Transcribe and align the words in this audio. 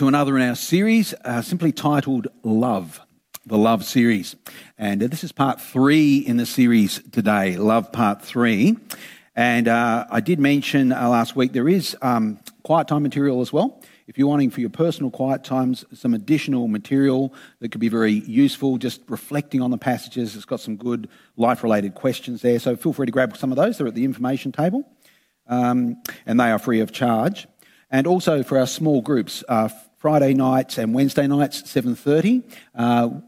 to 0.00 0.08
another 0.08 0.38
in 0.38 0.48
our 0.48 0.54
series, 0.54 1.12
uh, 1.26 1.42
simply 1.42 1.72
titled 1.72 2.26
Love, 2.42 3.02
the 3.44 3.58
Love 3.58 3.84
series. 3.84 4.34
And 4.78 5.02
uh, 5.02 5.08
this 5.08 5.22
is 5.22 5.30
part 5.30 5.60
three 5.60 6.16
in 6.16 6.38
the 6.38 6.46
series 6.46 7.02
today, 7.10 7.58
Love 7.58 7.92
Part 7.92 8.22
Three. 8.22 8.78
And 9.36 9.68
uh, 9.68 10.06
I 10.10 10.20
did 10.20 10.40
mention 10.40 10.90
uh, 10.90 11.06
last 11.10 11.36
week 11.36 11.52
there 11.52 11.68
is 11.68 11.98
um, 12.00 12.40
quiet 12.62 12.88
time 12.88 13.02
material 13.02 13.42
as 13.42 13.52
well. 13.52 13.78
If 14.06 14.16
you're 14.16 14.26
wanting 14.26 14.48
for 14.48 14.62
your 14.62 14.70
personal 14.70 15.10
quiet 15.10 15.44
times, 15.44 15.84
some 15.92 16.14
additional 16.14 16.66
material 16.66 17.34
that 17.58 17.70
could 17.70 17.82
be 17.82 17.90
very 17.90 18.12
useful, 18.12 18.78
just 18.78 19.02
reflecting 19.06 19.60
on 19.60 19.70
the 19.70 19.76
passages. 19.76 20.34
It's 20.34 20.46
got 20.46 20.60
some 20.60 20.76
good 20.76 21.10
life 21.36 21.62
related 21.62 21.94
questions 21.94 22.40
there. 22.40 22.58
So 22.58 22.74
feel 22.74 22.94
free 22.94 23.04
to 23.04 23.12
grab 23.12 23.36
some 23.36 23.52
of 23.52 23.56
those. 23.56 23.76
They're 23.76 23.86
at 23.86 23.94
the 23.94 24.06
information 24.06 24.50
table. 24.50 24.90
Um, 25.46 26.02
and 26.24 26.40
they 26.40 26.50
are 26.50 26.58
free 26.58 26.80
of 26.80 26.90
charge 26.90 27.46
and 27.90 28.06
also 28.06 28.42
for 28.42 28.58
our 28.58 28.66
small 28.66 29.02
groups, 29.02 29.42
uh, 29.48 29.68
Friday 30.00 30.32
nights 30.32 30.78
and 30.78 30.94
Wednesday 30.94 31.26
nights, 31.26 31.60
7.30. 31.60 32.42
Uh, 32.74 33.20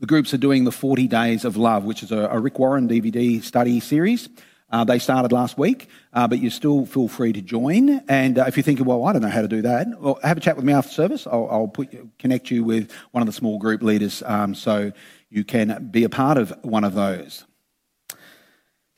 the 0.00 0.06
groups 0.06 0.32
are 0.32 0.38
doing 0.38 0.64
the 0.64 0.72
40 0.72 1.06
Days 1.06 1.44
of 1.44 1.58
Love, 1.58 1.84
which 1.84 2.02
is 2.02 2.12
a, 2.12 2.28
a 2.30 2.38
Rick 2.38 2.58
Warren 2.58 2.88
DVD 2.88 3.42
study 3.42 3.78
series. 3.78 4.30
Uh, 4.70 4.84
they 4.84 4.98
started 4.98 5.32
last 5.32 5.58
week, 5.58 5.86
uh, 6.14 6.26
but 6.26 6.38
you 6.38 6.48
still 6.48 6.86
feel 6.86 7.08
free 7.08 7.34
to 7.34 7.42
join. 7.42 8.00
And 8.08 8.38
uh, 8.38 8.46
if 8.48 8.56
you're 8.56 8.64
thinking, 8.64 8.86
well, 8.86 9.04
I 9.04 9.12
don't 9.12 9.20
know 9.20 9.28
how 9.28 9.42
to 9.42 9.48
do 9.48 9.60
that, 9.62 9.86
well, 10.00 10.18
have 10.22 10.38
a 10.38 10.40
chat 10.40 10.56
with 10.56 10.64
me 10.64 10.72
after 10.72 10.90
service. 10.90 11.26
I'll, 11.26 11.46
I'll 11.50 11.68
put, 11.68 11.94
connect 12.18 12.50
you 12.50 12.64
with 12.64 12.90
one 13.10 13.20
of 13.20 13.26
the 13.26 13.32
small 13.34 13.58
group 13.58 13.82
leaders 13.82 14.22
um, 14.24 14.54
so 14.54 14.92
you 15.28 15.44
can 15.44 15.90
be 15.90 16.04
a 16.04 16.08
part 16.08 16.38
of 16.38 16.54
one 16.62 16.84
of 16.84 16.94
those. 16.94 17.44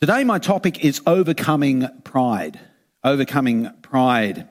Today, 0.00 0.22
my 0.22 0.38
topic 0.38 0.84
is 0.84 1.02
overcoming 1.08 1.88
pride. 2.04 2.60
Overcoming 3.02 3.72
pride. 3.82 4.48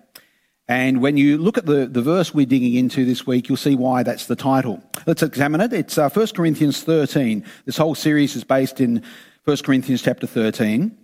And 0.67 1.01
when 1.01 1.15
you 1.15 1.37
look 1.37 1.57
at 1.57 1.67
the, 1.67 1.85
the 1.85 2.01
verse 2.01 2.33
we're 2.33 2.47
digging 2.47 2.73
into 2.73 3.05
this 3.05 3.27
week, 3.27 3.47
you'll 3.47 3.57
see 3.57 3.75
why 3.75 4.01
that's 4.01 4.25
the 4.25 4.35
title. 4.35 4.81
Let's 5.05 5.21
examine 5.21 5.61
it. 5.61 5.73
It's 5.73 5.97
uh, 5.97 6.09
1 6.09 6.27
Corinthians 6.35 6.81
13. 6.81 7.45
This 7.65 7.77
whole 7.77 7.93
series 7.93 8.35
is 8.35 8.43
based 8.43 8.81
in 8.81 9.03
1 9.43 9.57
Corinthians 9.57 10.01
chapter 10.01 10.25
13. 10.25 10.97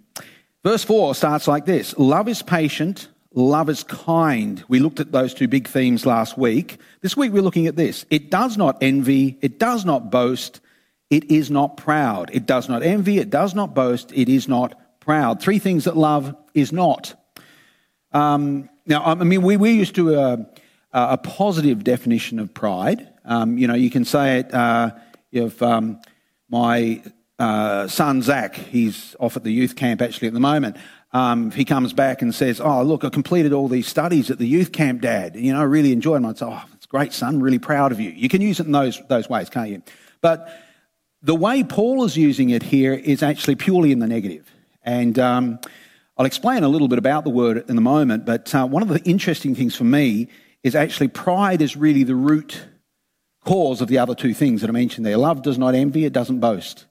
Verse 0.64 0.84
4 0.84 1.16
starts 1.16 1.48
like 1.48 1.66
this 1.66 1.98
Love 1.98 2.28
is 2.28 2.42
patient, 2.42 3.08
love 3.34 3.70
is 3.70 3.84
kind. 3.84 4.64
We 4.68 4.80
looked 4.80 5.00
at 5.00 5.12
those 5.12 5.34
two 5.34 5.48
big 5.48 5.68
themes 5.68 6.06
last 6.08 6.38
week. 6.38 6.80
This 7.02 7.16
week 7.16 7.32
we're 7.32 7.44
looking 7.44 7.68
at 7.68 7.76
this. 7.76 8.06
It 8.10 8.32
does 8.32 8.58
not 8.58 8.78
envy, 8.82 9.38
it 9.42 9.60
does 9.60 9.86
not 9.86 10.12
boast, 10.12 10.60
it 11.12 11.30
is 11.30 11.52
not 11.52 11.78
proud. 11.78 12.32
It 12.34 12.48
does 12.48 12.68
not 12.68 12.82
envy, 12.82 13.20
it 13.20 13.30
does 13.30 13.54
not 13.54 13.76
boast, 13.76 14.12
it 14.12 14.28
is 14.28 14.48
not 14.48 15.00
proud. 15.00 15.40
Three 15.40 15.60
things 15.60 15.84
that 15.84 15.98
love 15.98 16.36
is 16.56 16.72
not. 16.72 17.16
Um, 18.12 18.70
now, 18.86 19.04
I 19.04 19.16
mean, 19.16 19.42
we, 19.42 19.58
we're 19.58 19.74
used 19.74 19.96
to 19.96 20.16
a, 20.16 20.46
a 20.92 21.18
positive 21.18 21.84
definition 21.84 22.40
of 22.40 22.54
pride. 22.54 23.08
Um, 23.26 23.58
you 23.58 23.68
know, 23.68 23.76
you 23.76 23.90
can 23.90 24.06
say 24.06 24.40
it 24.40 24.54
uh, 24.54 24.92
if 25.32 25.62
um, 25.62 26.00
my 26.50 27.02
uh, 27.40 27.88
son 27.88 28.22
Zach, 28.22 28.56
he's 28.56 29.16
off 29.20 29.38
at 29.38 29.44
the 29.44 29.52
youth 29.52 29.76
camp 29.76 30.02
actually 30.02 30.28
at 30.28 30.34
the 30.34 30.40
moment. 30.40 30.78
Um, 31.14 31.50
if 31.50 31.56
he 31.56 31.66
comes 31.66 31.92
back 31.92 32.22
and 32.22 32.34
says, 32.34 32.62
"Oh, 32.62 32.84
look, 32.84 33.04
I 33.04 33.10
completed 33.10 33.52
all 33.52 33.68
these 33.68 33.88
studies 33.88 34.32
at 34.32 34.38
the 34.38 34.48
youth 34.48 34.72
camp, 34.72 35.02
Dad. 35.02 35.36
You 35.36 35.52
know, 35.52 35.60
I 35.60 35.64
really 35.64 35.92
enjoyed 35.92 36.18
them." 36.18 36.26
I'd 36.26 36.38
say, 36.38 36.46
"Oh, 36.48 36.64
it's 36.74 36.86
great, 36.86 37.12
son. 37.12 37.42
Really 37.42 37.60
proud 37.60 37.92
of 37.92 38.00
you." 38.00 38.12
You 38.12 38.30
can 38.30 38.42
use 38.42 38.60
it 38.60 38.66
in 38.66 38.72
those 38.72 39.02
those 39.10 39.30
ways, 39.30 39.50
can't 39.50 39.70
you? 39.70 39.84
But 40.22 40.48
the 41.22 41.36
way 41.36 41.64
Paul 41.64 42.06
is 42.06 42.16
using 42.16 42.50
it 42.52 42.64
here 42.64 42.94
is 42.94 43.24
actually 43.24 43.56
purely 43.56 43.92
in 43.92 44.00
the 44.00 44.08
negative, 44.08 44.50
and 44.84 45.20
um, 45.20 45.60
I'll 46.22 46.28
explain 46.28 46.62
a 46.62 46.68
little 46.70 46.88
bit 46.88 47.00
about 47.00 47.24
the 47.24 47.32
word 47.32 47.68
in 47.68 47.76
a 47.80 47.82
moment, 47.82 48.28
but 48.28 48.54
uh, 48.54 48.68
one 48.68 48.84
of 48.84 48.90
the 48.90 49.00
interesting 49.10 49.56
things 49.56 49.76
for 49.76 49.86
me 49.86 50.28
is 50.62 50.76
actually 50.76 51.08
pride 51.08 51.64
is 51.64 51.76
really 51.76 52.04
the 52.04 52.14
root 52.14 52.64
cause 53.44 53.82
of 53.82 53.88
the 53.88 53.98
other 53.98 54.14
two 54.14 54.36
things 54.36 54.62
that 54.62 54.70
I 54.70 54.72
mentioned 54.72 55.04
there. 55.04 55.18
Love 55.18 55.42
does 55.42 55.58
not 55.58 55.74
envy, 55.74 56.06
it 56.06 56.14
doesn't 56.14 56.40
boast. 56.40 56.86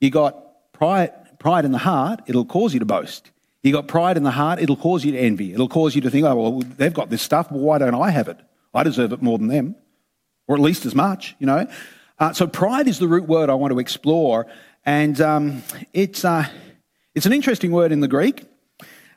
You 0.00 0.10
got 0.10 0.72
pride, 0.72 1.12
pride 1.38 1.64
in 1.64 1.70
the 1.70 1.78
heart, 1.78 2.22
it'll 2.26 2.44
cause 2.44 2.74
you 2.74 2.80
to 2.80 2.84
boast. 2.84 3.30
You 3.62 3.70
got 3.70 3.86
pride 3.86 4.16
in 4.16 4.24
the 4.24 4.32
heart, 4.32 4.58
it'll 4.58 4.74
cause 4.74 5.04
you 5.04 5.12
to 5.12 5.18
envy. 5.20 5.52
It'll 5.52 5.68
cause 5.68 5.94
you 5.94 6.00
to 6.00 6.10
think, 6.10 6.26
oh, 6.26 6.34
well, 6.34 6.62
they've 6.76 6.92
got 6.92 7.10
this 7.10 7.22
stuff, 7.22 7.52
well, 7.52 7.60
why 7.60 7.78
don't 7.78 7.94
I 7.94 8.10
have 8.10 8.26
it? 8.26 8.40
I 8.74 8.82
deserve 8.82 9.12
it 9.12 9.22
more 9.22 9.38
than 9.38 9.46
them, 9.46 9.76
or 10.48 10.56
at 10.56 10.60
least 10.60 10.84
as 10.84 10.96
much, 10.96 11.36
you 11.38 11.46
know? 11.46 11.68
Uh, 12.18 12.32
so 12.32 12.48
pride 12.48 12.88
is 12.88 12.98
the 12.98 13.06
root 13.06 13.28
word 13.28 13.50
I 13.50 13.54
want 13.54 13.72
to 13.72 13.78
explore, 13.78 14.48
and 14.84 15.20
um, 15.20 15.62
it's, 15.92 16.24
uh, 16.24 16.48
it's 17.14 17.24
an 17.24 17.32
interesting 17.32 17.70
word 17.70 17.92
in 17.92 18.00
the 18.00 18.08
Greek. 18.08 18.46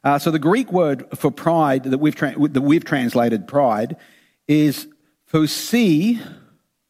Uh, 0.07 0.17
so 0.17 0.31
the 0.31 0.39
Greek 0.39 0.71
word 0.71 1.05
for 1.15 1.29
pride 1.29 1.83
that 1.83 1.97
we've, 1.97 2.15
tra- 2.15 2.33
that 2.47 2.61
we've 2.61 2.85
translated 2.85 3.45
pride 3.45 3.97
is 4.47 4.87
fosi 5.29 6.17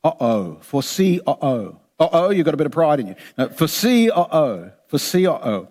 uh-oh. 0.04 0.60
Fosi 0.62 1.20
uh-oh. 1.26 1.80
Uh-oh, 2.00 2.30
you've 2.30 2.46
got 2.46 2.54
a 2.54 2.58
bit 2.58 2.68
of 2.68 2.72
pride 2.72 3.00
in 3.00 3.08
you. 3.08 3.16
No, 3.36 3.48
fosi 3.48 4.12
uh-oh. 4.16 4.72
Fosi 4.92 5.26
uh-oh. 5.28 5.68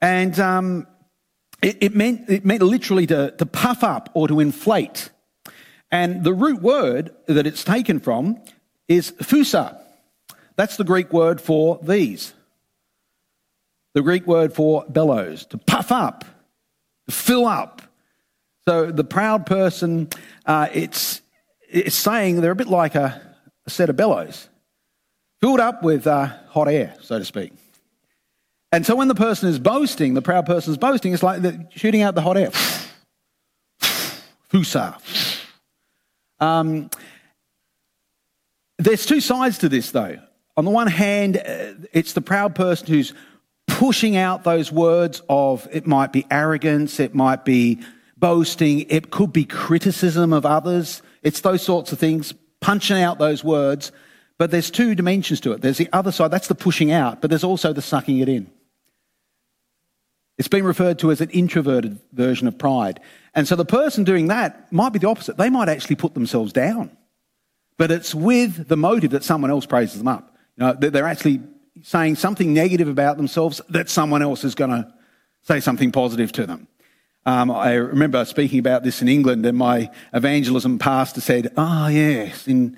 And 0.00 0.38
um, 0.38 0.86
it, 1.60 1.78
it, 1.80 1.96
meant, 1.96 2.30
it 2.30 2.44
meant 2.44 2.62
literally 2.62 3.08
to, 3.08 3.32
to 3.32 3.46
puff 3.46 3.82
up 3.82 4.08
or 4.14 4.28
to 4.28 4.38
inflate. 4.38 5.10
And 5.90 6.22
the 6.22 6.32
root 6.32 6.62
word 6.62 7.10
that 7.26 7.48
it's 7.48 7.64
taken 7.64 7.98
from 7.98 8.40
is 8.86 9.10
fusa. 9.10 9.76
That's 10.54 10.76
the 10.76 10.84
Greek 10.84 11.12
word 11.12 11.40
for 11.40 11.80
these. 11.82 12.32
The 13.94 14.02
Greek 14.02 14.24
word 14.24 14.52
for 14.52 14.84
bellows, 14.88 15.46
to 15.46 15.58
puff 15.58 15.90
up 15.90 16.24
fill 17.10 17.46
up. 17.46 17.82
So 18.66 18.90
the 18.90 19.04
proud 19.04 19.46
person, 19.46 20.08
uh, 20.46 20.68
it's, 20.72 21.22
it's 21.68 21.96
saying 21.96 22.40
they're 22.40 22.50
a 22.52 22.56
bit 22.56 22.68
like 22.68 22.94
a, 22.94 23.20
a 23.66 23.70
set 23.70 23.90
of 23.90 23.96
bellows, 23.96 24.48
filled 25.40 25.60
up 25.60 25.82
with 25.82 26.06
uh, 26.06 26.26
hot 26.48 26.68
air, 26.68 26.94
so 27.00 27.18
to 27.18 27.24
speak. 27.24 27.52
And 28.72 28.86
so 28.86 28.94
when 28.94 29.08
the 29.08 29.14
person 29.14 29.48
is 29.48 29.58
boasting, 29.58 30.14
the 30.14 30.22
proud 30.22 30.46
person 30.46 30.72
is 30.72 30.78
boasting, 30.78 31.12
it's 31.12 31.22
like 31.22 31.42
shooting 31.70 32.02
out 32.02 32.14
the 32.14 32.22
hot 32.22 32.36
air. 32.36 32.50
Fusa. 34.52 35.00
Um, 36.38 36.90
there's 38.78 39.04
two 39.04 39.20
sides 39.20 39.58
to 39.58 39.68
this, 39.68 39.90
though. 39.90 40.18
On 40.56 40.64
the 40.64 40.70
one 40.70 40.86
hand, 40.86 41.36
uh, 41.36 41.74
it's 41.92 42.12
the 42.12 42.20
proud 42.20 42.54
person 42.54 42.86
who's 42.86 43.12
pushing 43.80 44.14
out 44.14 44.44
those 44.44 44.70
words 44.70 45.22
of 45.30 45.66
it 45.72 45.86
might 45.86 46.12
be 46.12 46.26
arrogance, 46.30 47.00
it 47.00 47.14
might 47.14 47.46
be 47.46 47.80
boasting, 48.18 48.80
it 48.90 49.10
could 49.10 49.32
be 49.32 49.42
criticism 49.42 50.34
of 50.34 50.44
others. 50.44 51.00
It's 51.22 51.40
those 51.40 51.62
sorts 51.62 51.90
of 51.90 51.98
things, 51.98 52.34
punching 52.60 53.00
out 53.00 53.18
those 53.18 53.42
words. 53.42 53.90
But 54.36 54.50
there's 54.50 54.70
two 54.70 54.94
dimensions 54.94 55.40
to 55.40 55.52
it. 55.52 55.62
There's 55.62 55.78
the 55.78 55.88
other 55.94 56.12
side, 56.12 56.30
that's 56.30 56.48
the 56.48 56.54
pushing 56.54 56.92
out, 56.92 57.22
but 57.22 57.30
there's 57.30 57.42
also 57.42 57.72
the 57.72 57.80
sucking 57.80 58.18
it 58.18 58.28
in. 58.28 58.50
It's 60.36 60.46
been 60.46 60.64
referred 60.64 60.98
to 60.98 61.10
as 61.10 61.22
an 61.22 61.30
introverted 61.30 61.98
version 62.12 62.48
of 62.48 62.58
pride. 62.58 63.00
And 63.34 63.48
so 63.48 63.56
the 63.56 63.64
person 63.64 64.04
doing 64.04 64.26
that 64.26 64.70
might 64.70 64.92
be 64.92 64.98
the 64.98 65.08
opposite. 65.08 65.38
They 65.38 65.48
might 65.48 65.70
actually 65.70 65.96
put 65.96 66.12
themselves 66.12 66.52
down. 66.52 66.94
But 67.78 67.90
it's 67.90 68.14
with 68.14 68.68
the 68.68 68.76
motive 68.76 69.12
that 69.12 69.24
someone 69.24 69.50
else 69.50 69.64
praises 69.64 69.96
them 69.96 70.08
up. 70.08 70.36
You 70.58 70.66
know, 70.66 70.72
they're 70.74 71.06
actually 71.06 71.40
saying 71.82 72.16
something 72.16 72.52
negative 72.52 72.88
about 72.88 73.16
themselves 73.16 73.60
that 73.68 73.88
someone 73.88 74.22
else 74.22 74.44
is 74.44 74.54
going 74.54 74.70
to 74.70 74.92
say 75.42 75.60
something 75.60 75.92
positive 75.92 76.32
to 76.32 76.46
them. 76.46 76.68
Um, 77.26 77.50
I 77.50 77.74
remember 77.74 78.24
speaking 78.24 78.58
about 78.58 78.82
this 78.82 79.02
in 79.02 79.08
England, 79.08 79.44
and 79.44 79.56
my 79.56 79.90
evangelism 80.14 80.78
pastor 80.78 81.20
said, 81.20 81.52
Ah, 81.56 81.84
oh, 81.84 81.88
yes, 81.88 82.48
in 82.48 82.76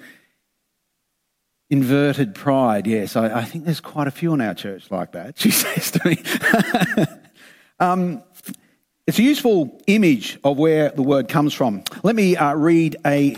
inverted 1.71 2.35
pride. 2.35 2.87
Yes, 2.87 3.17
I, 3.17 3.41
I, 3.41 3.45
think 3.45 3.65
there's 3.65 3.81
quite 3.81 4.07
a 4.07 4.11
few 4.11 4.35
in 4.35 4.43
our 4.43 4.53
church 4.53 4.91
like 4.91 5.13
that, 5.13 5.39
she 5.39 5.51
says 5.51 5.91
to 5.93 6.07
me. 6.07 6.23
um, 7.81 8.23
it's 9.07 9.19
a 9.19 9.23
useful 9.23 9.81
image 9.87 10.39
of 10.45 10.59
where 10.59 10.91
the 10.91 11.03
word 11.03 11.29
comes 11.29 11.55
from. 11.55 11.83
Let 12.03 12.15
me 12.15 12.37
uh, 12.37 12.55
read 12.55 12.97
a 13.07 13.37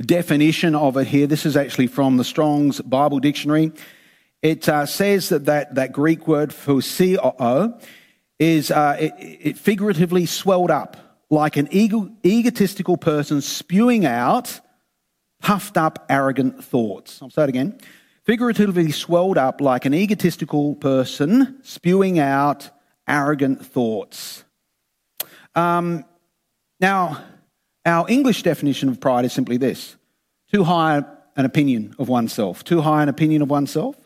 definition 0.00 0.74
of 0.74 0.96
it 0.96 1.06
here. 1.06 1.26
This 1.26 1.46
is 1.46 1.56
actually 1.56 1.86
from 1.86 2.18
the 2.18 2.24
Strong's 2.24 2.80
Bible 2.80 3.20
Dictionary. 3.20 3.72
It 4.42 4.68
uh, 4.68 4.86
says 4.86 5.28
that, 5.28 5.46
that 5.46 5.76
that 5.76 5.92
Greek 5.92 6.26
word 6.26 6.52
for 6.52 6.82
COO 6.82 7.74
is 8.38 8.70
uh, 8.70 8.96
it, 8.98 9.12
it, 9.18 9.58
figuratively 9.58 10.26
swelled 10.26 10.70
up 10.70 10.96
like 11.30 11.56
an 11.56 11.68
ego, 11.70 12.10
egotistical 12.24 12.96
person 12.96 13.40
spewing 13.40 14.04
out 14.04 14.60
puffed 15.40 15.76
up, 15.76 16.06
arrogant 16.08 16.64
thoughts. 16.64 17.20
I'll 17.20 17.30
say 17.30 17.44
it 17.44 17.48
again. 17.48 17.78
Figuratively 18.24 18.92
swelled 18.92 19.36
up 19.36 19.60
like 19.60 19.84
an 19.84 19.92
egotistical 19.92 20.76
person 20.76 21.58
spewing 21.62 22.18
out 22.18 22.70
arrogant 23.08 23.66
thoughts. 23.66 24.44
Um, 25.54 26.04
now, 26.80 27.22
our 27.84 28.06
English 28.08 28.44
definition 28.44 28.88
of 28.88 29.00
pride 29.00 29.24
is 29.24 29.32
simply 29.32 29.56
this 29.56 29.96
too 30.52 30.64
high 30.64 31.02
an 31.36 31.44
opinion 31.44 31.94
of 31.98 32.08
oneself. 32.08 32.62
Too 32.62 32.80
high 32.80 33.02
an 33.02 33.08
opinion 33.08 33.42
of 33.42 33.50
oneself. 33.50 33.96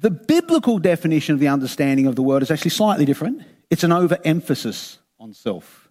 The 0.00 0.10
biblical 0.10 0.78
definition 0.78 1.34
of 1.34 1.40
the 1.40 1.48
understanding 1.48 2.06
of 2.06 2.14
the 2.14 2.22
word 2.22 2.42
is 2.42 2.50
actually 2.50 2.70
slightly 2.70 3.04
different. 3.04 3.42
It's 3.68 3.82
an 3.82 3.92
overemphasis 3.92 4.98
on 5.18 5.34
self. 5.34 5.88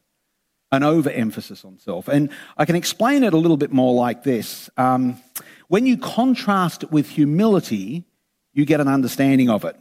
an 0.71 0.83
overemphasis 0.83 1.63
on 1.63 1.77
self. 1.79 2.07
And 2.07 2.29
I 2.57 2.65
can 2.65 2.75
explain 2.75 3.23
it 3.23 3.33
a 3.33 3.37
little 3.37 3.57
bit 3.57 3.71
more 3.71 3.93
like 3.93 4.23
this. 4.23 4.69
Um, 4.77 5.21
when 5.67 5.85
you 5.85 5.97
contrast 5.97 6.83
it 6.83 6.91
with 6.91 7.09
humility, 7.09 8.05
you 8.53 8.65
get 8.65 8.79
an 8.81 8.87
understanding 8.87 9.49
of 9.49 9.63
it. 9.65 9.75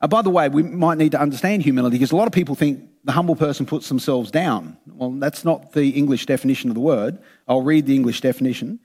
Uh, 0.00 0.08
by 0.08 0.22
the 0.22 0.30
way, 0.30 0.48
we 0.48 0.62
might 0.62 0.98
need 0.98 1.12
to 1.12 1.20
understand 1.20 1.62
humility 1.62 1.96
because 1.96 2.12
a 2.12 2.16
lot 2.16 2.26
of 2.26 2.32
people 2.32 2.54
think 2.54 2.88
the 3.04 3.12
humble 3.12 3.36
person 3.36 3.66
puts 3.66 3.88
themselves 3.88 4.30
down. 4.30 4.76
Well, 4.86 5.10
that's 5.12 5.44
not 5.44 5.72
the 5.72 5.90
English 5.90 6.26
definition 6.26 6.70
of 6.70 6.74
the 6.74 6.80
word. 6.80 7.18
I'll 7.48 7.62
read 7.62 7.86
the 7.86 7.94
English 7.94 8.20
definition. 8.20 8.80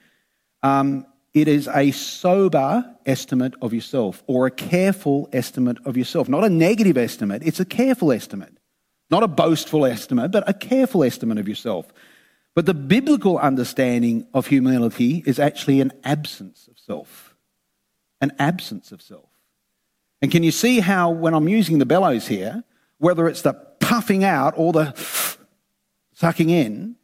Um, 0.63 1.05
it 1.41 1.47
is 1.47 1.67
a 1.67 1.91
sober 1.91 2.95
estimate 3.05 3.53
of 3.61 3.73
yourself 3.73 4.23
or 4.27 4.47
a 4.47 4.51
careful 4.51 5.29
estimate 5.33 5.77
of 5.85 5.97
yourself. 5.97 6.29
Not 6.29 6.43
a 6.43 6.49
negative 6.49 6.97
estimate, 6.97 7.43
it's 7.43 7.59
a 7.59 7.65
careful 7.65 8.11
estimate. 8.11 8.57
Not 9.09 9.23
a 9.23 9.27
boastful 9.27 9.85
estimate, 9.85 10.31
but 10.31 10.47
a 10.49 10.53
careful 10.53 11.03
estimate 11.03 11.37
of 11.37 11.47
yourself. 11.47 11.87
But 12.55 12.65
the 12.65 12.73
biblical 12.73 13.37
understanding 13.37 14.27
of 14.33 14.47
humility 14.47 15.23
is 15.25 15.39
actually 15.39 15.79
an 15.79 15.93
absence 16.03 16.67
of 16.67 16.77
self. 16.79 17.35
An 18.19 18.31
absence 18.39 18.91
of 18.91 19.01
self. 19.01 19.29
And 20.21 20.31
can 20.31 20.43
you 20.43 20.51
see 20.51 20.79
how, 20.79 21.11
when 21.11 21.33
I'm 21.33 21.47
using 21.47 21.77
the 21.77 21.85
bellows 21.85 22.27
here, 22.27 22.63
whether 22.97 23.27
it's 23.27 23.43
the 23.43 23.53
puffing 23.53 24.23
out 24.23 24.55
or 24.57 24.73
the 24.73 24.93
sucking 26.13 26.49
in, 26.49 26.95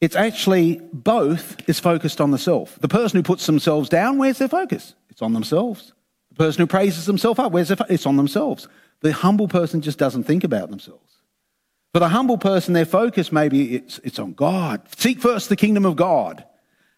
it's 0.00 0.16
actually 0.16 0.80
both 0.92 1.68
is 1.68 1.78
focused 1.78 2.20
on 2.20 2.30
the 2.30 2.38
self. 2.38 2.78
The 2.80 2.88
person 2.88 3.18
who 3.18 3.22
puts 3.22 3.46
themselves 3.46 3.88
down, 3.88 4.18
where's 4.18 4.38
their 4.38 4.48
focus? 4.48 4.94
It's 5.10 5.22
on 5.22 5.34
themselves. 5.34 5.92
The 6.30 6.36
person 6.36 6.62
who 6.62 6.66
praises 6.66 7.06
themselves 7.06 7.38
up, 7.38 7.52
where's 7.52 7.68
their 7.68 7.76
It's 7.88 8.06
on 8.06 8.16
themselves. 8.16 8.68
The 9.00 9.12
humble 9.12 9.48
person 9.48 9.82
just 9.82 9.98
doesn't 9.98 10.24
think 10.24 10.44
about 10.44 10.70
themselves. 10.70 11.20
For 11.92 11.98
the 11.98 12.08
humble 12.08 12.38
person, 12.38 12.72
their 12.72 12.84
focus 12.84 13.32
maybe 13.32 13.74
it's, 13.74 13.98
it's 14.04 14.18
on 14.18 14.32
God. 14.32 14.82
Seek 14.96 15.20
first 15.20 15.48
the 15.48 15.56
kingdom 15.56 15.84
of 15.84 15.96
God. 15.96 16.44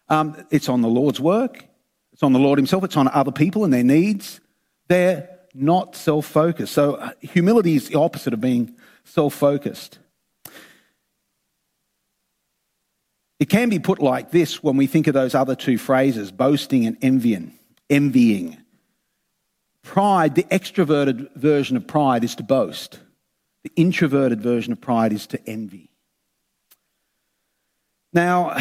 Um, 0.07 0.45
it's 0.51 0.69
on 0.69 0.81
the 0.81 0.87
Lord's 0.87 1.19
work. 1.19 1.65
It's 2.11 2.23
on 2.23 2.33
the 2.33 2.39
Lord 2.39 2.59
Himself. 2.59 2.83
It's 2.83 2.97
on 2.97 3.07
other 3.07 3.31
people 3.31 3.63
and 3.63 3.73
their 3.73 3.83
needs. 3.83 4.39
They're 4.87 5.29
not 5.53 5.95
self 5.95 6.25
focused. 6.25 6.73
So 6.73 6.95
uh, 6.95 7.11
humility 7.21 7.75
is 7.75 7.89
the 7.89 7.99
opposite 7.99 8.33
of 8.33 8.41
being 8.41 8.75
self 9.03 9.33
focused. 9.33 9.99
It 13.43 13.49
can 13.49 13.67
be 13.67 13.77
put 13.77 14.01
like 14.01 14.31
this 14.31 14.63
when 14.63 14.77
we 14.77 14.87
think 14.87 15.07
of 15.07 15.13
those 15.13 15.35
other 15.35 15.53
two 15.53 15.77
phrases 15.77 16.31
boasting 16.31 16.85
and 16.85 16.95
envying. 17.01 17.51
Envying. 17.89 18.55
Pride, 19.81 20.35
the 20.35 20.43
extroverted 20.43 21.35
version 21.35 21.75
of 21.75 21.85
pride, 21.85 22.23
is 22.23 22.35
to 22.35 22.43
boast. 22.43 23.01
The 23.65 23.71
introverted 23.75 24.39
version 24.39 24.71
of 24.71 24.79
pride 24.79 25.11
is 25.11 25.27
to 25.27 25.45
envy. 25.45 25.91
Now, 28.13 28.55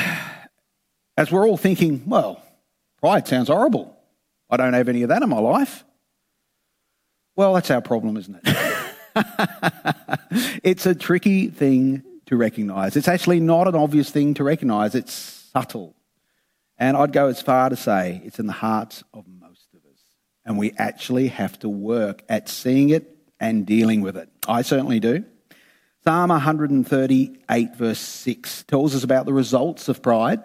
as 1.17 1.31
we're 1.31 1.47
all 1.47 1.57
thinking, 1.57 2.03
well, 2.05 2.43
pride 2.99 3.29
sounds 3.29 3.47
horrible. 3.47 3.97
I 4.51 4.57
don't 4.57 4.73
have 4.73 4.89
any 4.89 5.05
of 5.05 5.11
that 5.11 5.23
in 5.23 5.29
my 5.29 5.39
life. 5.39 5.85
Well, 7.37 7.55
that's 7.55 7.71
our 7.71 7.83
problem, 7.83 8.17
isn't 8.17 8.41
it? 8.43 8.57
it's 10.65 10.87
a 10.87 10.95
tricky 10.97 11.51
thing 11.51 12.03
to 12.33 12.37
recognize. 12.39 12.97
It's 12.97 13.09
actually 13.09 13.41
not 13.41 13.69
an 13.69 13.75
obvious 13.75 14.11
thing 14.11 14.33
to 14.35 14.45
recognize, 14.45 14.95
it's 14.95 15.13
subtle. 15.13 15.95
And 16.79 16.97
I'd 16.97 17.13
go 17.13 17.29
as 17.29 17.43
far 17.43 17.69
to 17.69 17.77
say 17.77 18.23
it's 18.25 18.39
in 18.39 18.47
the 18.47 18.55
hearts 18.55 19.05
of 19.13 19.27
most 19.29 19.69
of 19.75 19.81
us. 19.81 20.01
And 20.45 20.57
we 20.57 20.73
actually 20.79 21.29
have 21.29 21.59
to 21.59 21.69
work 21.69 22.23
at 22.31 22.49
seeing 22.49 22.89
it 22.89 23.15
and 23.39 23.67
dealing 23.67 24.01
with 24.01 24.17
it. 24.17 24.31
I 24.49 24.63
certainly 24.63 24.99
do. 24.99 25.25
Psalm 26.05 26.31
138, 26.31 27.77
verse 27.77 28.01
6, 28.01 28.65
tells 28.65 28.95
us 28.95 29.05
about 29.05 29.27
the 29.27 29.35
results 29.35 29.89
of 29.89 30.03
pride. 30.03 30.43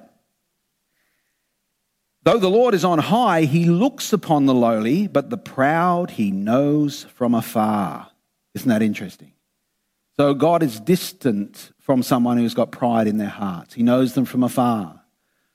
Though 2.23 2.37
the 2.37 2.49
Lord 2.49 2.73
is 2.73 2.83
on 2.83 2.99
high, 2.99 3.43
he 3.43 3.65
looks 3.65 4.11
upon 4.11 4.45
the 4.45 4.53
lowly, 4.53 5.07
but 5.07 5.29
the 5.29 5.37
proud 5.37 6.11
he 6.11 6.31
knows 6.31 7.05
from 7.15 7.33
afar. 7.33 8.09
Isn't 8.53 8.67
that 8.67 8.81
interesting? 8.81 9.31
So 10.17 10.33
God 10.33 10.63
is 10.63 10.79
distant 10.79 11.71
from 11.79 12.01
someone 12.03 12.37
who's 12.37 12.55
got 12.55 12.71
pride 12.71 13.07
in 13.07 13.17
their 13.17 13.29
hearts. 13.29 13.75
He 13.75 13.83
knows 13.83 14.13
them 14.13 14.25
from 14.25 14.43
afar. 14.43 14.99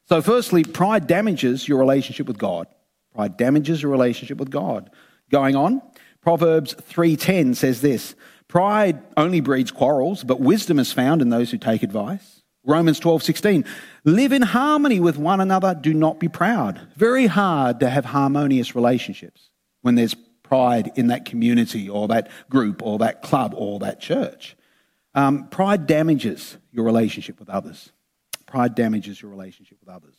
So, 0.09 0.23
firstly, 0.23 0.65
pride 0.65 1.07
damages 1.07 1.67
your 1.67 1.79
relationship 1.79 2.27
with 2.27 2.39
God. 2.39 2.69
Pride 3.15 3.37
damages 3.37 3.83
your 3.83 3.91
relationship 3.91 4.39
with 4.39 4.51
God. 4.51 4.91
Going 5.31 5.57
on, 5.57 5.83
Proverbs 6.21 6.75
3:10 6.75 7.55
says 7.55 7.81
this, 7.81 8.15
pride 8.47 9.03
only 9.17 9.41
breeds 9.41 9.71
quarrels, 9.71 10.23
but 10.23 10.41
wisdom 10.41 10.79
is 10.79 10.93
found 10.93 11.23
in 11.23 11.31
those 11.31 11.51
who 11.51 11.59
take 11.59 11.83
advice. 11.83 12.43
Romans 12.65 13.01
12:16, 13.01 13.65
live 14.05 14.33
in 14.33 14.43
harmony 14.43 15.01
with 15.01 15.19
one 15.19 15.41
another, 15.41 15.75
do 15.75 15.93
not 15.93 16.21
be 16.21 16.29
proud. 16.29 16.81
Very 16.97 17.27
hard 17.27 17.81
to 17.81 17.91
have 17.91 18.05
harmonious 18.05 18.77
relationships 18.77 19.51
when 19.81 19.97
there's 19.97 20.15
pride 20.53 20.93
in 20.97 21.07
that 21.07 21.25
community 21.25 21.89
or 21.89 22.09
that 22.09 22.29
group 22.51 22.83
or 22.83 22.99
that 22.99 23.23
club 23.23 23.55
or 23.57 23.79
that 23.79 23.99
church. 23.99 24.55
Um, 25.15 25.49
pride 25.49 25.87
damages 25.87 26.59
your 26.73 26.85
relationship 26.85 27.41
with 27.41 27.49
others. 27.49 27.91
Pride 28.45 28.75
damages 28.75 29.23
your 29.23 29.31
relationship 29.31 29.79
with 29.81 29.89
others. 29.89 30.15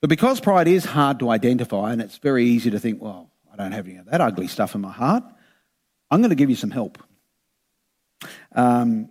But 0.00 0.10
because 0.10 0.38
pride 0.38 0.68
is 0.68 0.84
hard 0.84 1.18
to 1.18 1.30
identify 1.30 1.92
and 1.92 2.00
it's 2.00 2.18
very 2.18 2.44
easy 2.44 2.70
to 2.70 2.78
think, 2.78 3.02
well, 3.02 3.32
I 3.52 3.56
don't 3.56 3.72
have 3.72 3.88
any 3.88 3.96
of 3.96 4.06
that 4.06 4.20
ugly 4.20 4.46
stuff 4.46 4.76
in 4.76 4.80
my 4.80 4.92
heart. 4.92 5.24
I'm 6.08 6.20
going 6.20 6.30
to 6.30 6.36
give 6.36 6.50
you 6.50 6.54
some 6.54 6.70
help. 6.70 7.02
Um, 8.54 9.10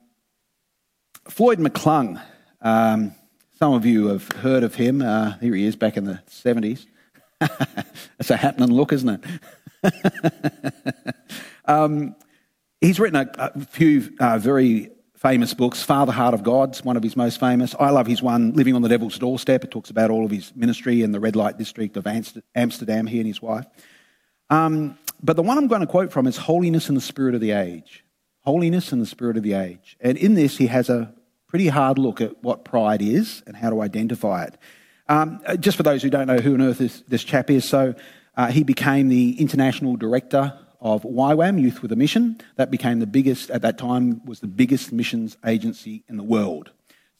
Floyd 1.27 1.59
McClung, 1.59 2.21
um, 2.61 3.15
some 3.59 3.73
of 3.73 3.85
you 3.85 4.07
have 4.07 4.29
heard 4.29 4.63
of 4.63 4.75
him. 4.75 5.01
Uh, 5.01 5.37
here 5.39 5.55
he 5.55 5.65
is 5.65 5.75
back 5.75 5.97
in 5.97 6.05
the 6.05 6.21
70s. 6.29 6.85
That's 8.17 8.29
a 8.29 8.37
happening 8.37 8.71
look, 8.71 8.93
isn't 8.93 9.25
it? 9.83 11.15
um, 11.65 12.15
he's 12.79 12.99
written 12.99 13.15
a, 13.15 13.31
a 13.37 13.65
few 13.65 14.13
uh, 14.19 14.37
very 14.37 14.91
famous 15.15 15.53
books. 15.53 15.81
Father 15.83 16.11
Heart 16.11 16.33
of 16.33 16.43
God's 16.43 16.83
one 16.83 16.97
of 16.97 17.03
his 17.03 17.15
most 17.15 17.39
famous. 17.39 17.75
I 17.79 17.89
love 17.89 18.07
his 18.07 18.21
one, 18.21 18.53
Living 18.53 18.75
on 18.75 18.81
the 18.81 18.89
Devil's 18.89 19.17
Doorstep. 19.17 19.63
It 19.63 19.71
talks 19.71 19.89
about 19.89 20.11
all 20.11 20.25
of 20.25 20.31
his 20.31 20.55
ministry 20.55 21.01
in 21.01 21.11
the 21.11 21.19
red 21.19 21.35
light 21.35 21.57
district 21.57 21.97
of 21.97 22.07
Amsterdam, 22.55 23.07
he 23.07 23.19
and 23.19 23.27
his 23.27 23.41
wife. 23.41 23.65
Um, 24.49 24.97
but 25.23 25.35
the 25.35 25.43
one 25.43 25.57
I'm 25.57 25.67
going 25.67 25.81
to 25.81 25.87
quote 25.87 26.11
from 26.11 26.27
is 26.27 26.37
Holiness 26.37 26.89
in 26.89 26.95
the 26.95 27.01
Spirit 27.01 27.35
of 27.35 27.41
the 27.41 27.51
Age. 27.51 28.03
Holiness 28.41 28.91
in 28.91 28.99
the 28.99 29.05
Spirit 29.05 29.37
of 29.37 29.43
the 29.43 29.53
Age. 29.53 29.97
And 29.99 30.17
in 30.17 30.33
this, 30.33 30.57
he 30.57 30.67
has 30.67 30.89
a 30.89 31.13
pretty 31.47 31.67
hard 31.67 31.97
look 31.97 32.21
at 32.21 32.43
what 32.43 32.65
pride 32.65 33.01
is 33.01 33.43
and 33.45 33.55
how 33.55 33.69
to 33.69 33.81
identify 33.81 34.45
it. 34.45 34.57
Um, 35.11 35.41
uh, 35.45 35.57
just 35.57 35.75
for 35.75 35.83
those 35.83 36.01
who 36.01 36.09
don't 36.09 36.27
know 36.27 36.37
who 36.37 36.53
on 36.53 36.61
earth 36.61 36.77
this, 36.77 37.03
this 37.05 37.25
chap 37.25 37.49
is, 37.49 37.67
so 37.67 37.95
uh, 38.37 38.47
he 38.47 38.63
became 38.63 39.09
the 39.09 39.37
international 39.41 39.97
director 39.97 40.57
of 40.79 41.03
YWAM, 41.03 41.61
Youth 41.61 41.81
with 41.81 41.91
a 41.91 41.97
Mission. 41.97 42.39
That 42.55 42.71
became 42.71 42.99
the 43.01 43.05
biggest, 43.05 43.49
at 43.49 43.61
that 43.63 43.77
time, 43.77 44.23
was 44.23 44.39
the 44.39 44.47
biggest 44.47 44.93
missions 44.93 45.35
agency 45.45 46.05
in 46.07 46.15
the 46.15 46.23
world. 46.23 46.71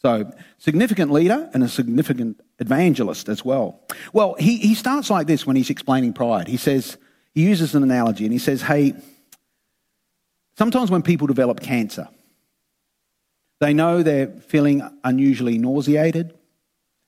So, 0.02 0.32
significant 0.58 1.12
leader 1.12 1.50
and 1.54 1.64
a 1.64 1.68
significant 1.68 2.40
evangelist 2.60 3.28
as 3.28 3.44
well. 3.44 3.82
Well, 4.14 4.36
he, 4.40 4.56
he 4.56 4.74
starts 4.74 5.10
like 5.10 5.28
this 5.28 5.46
when 5.46 5.58
he's 5.58 5.70
explaining 5.70 6.14
pride. 6.14 6.48
He 6.48 6.56
says, 6.56 6.98
he 7.36 7.44
uses 7.44 7.76
an 7.76 7.84
analogy 7.84 8.24
and 8.24 8.32
he 8.32 8.40
says, 8.40 8.62
Hey, 8.62 8.94
sometimes 10.58 10.90
when 10.90 11.02
people 11.02 11.28
develop 11.28 11.60
cancer, 11.60 12.08
they 13.60 13.74
know 13.74 14.02
they're 14.02 14.28
feeling 14.28 14.82
unusually 15.04 15.58
nauseated. 15.58 16.38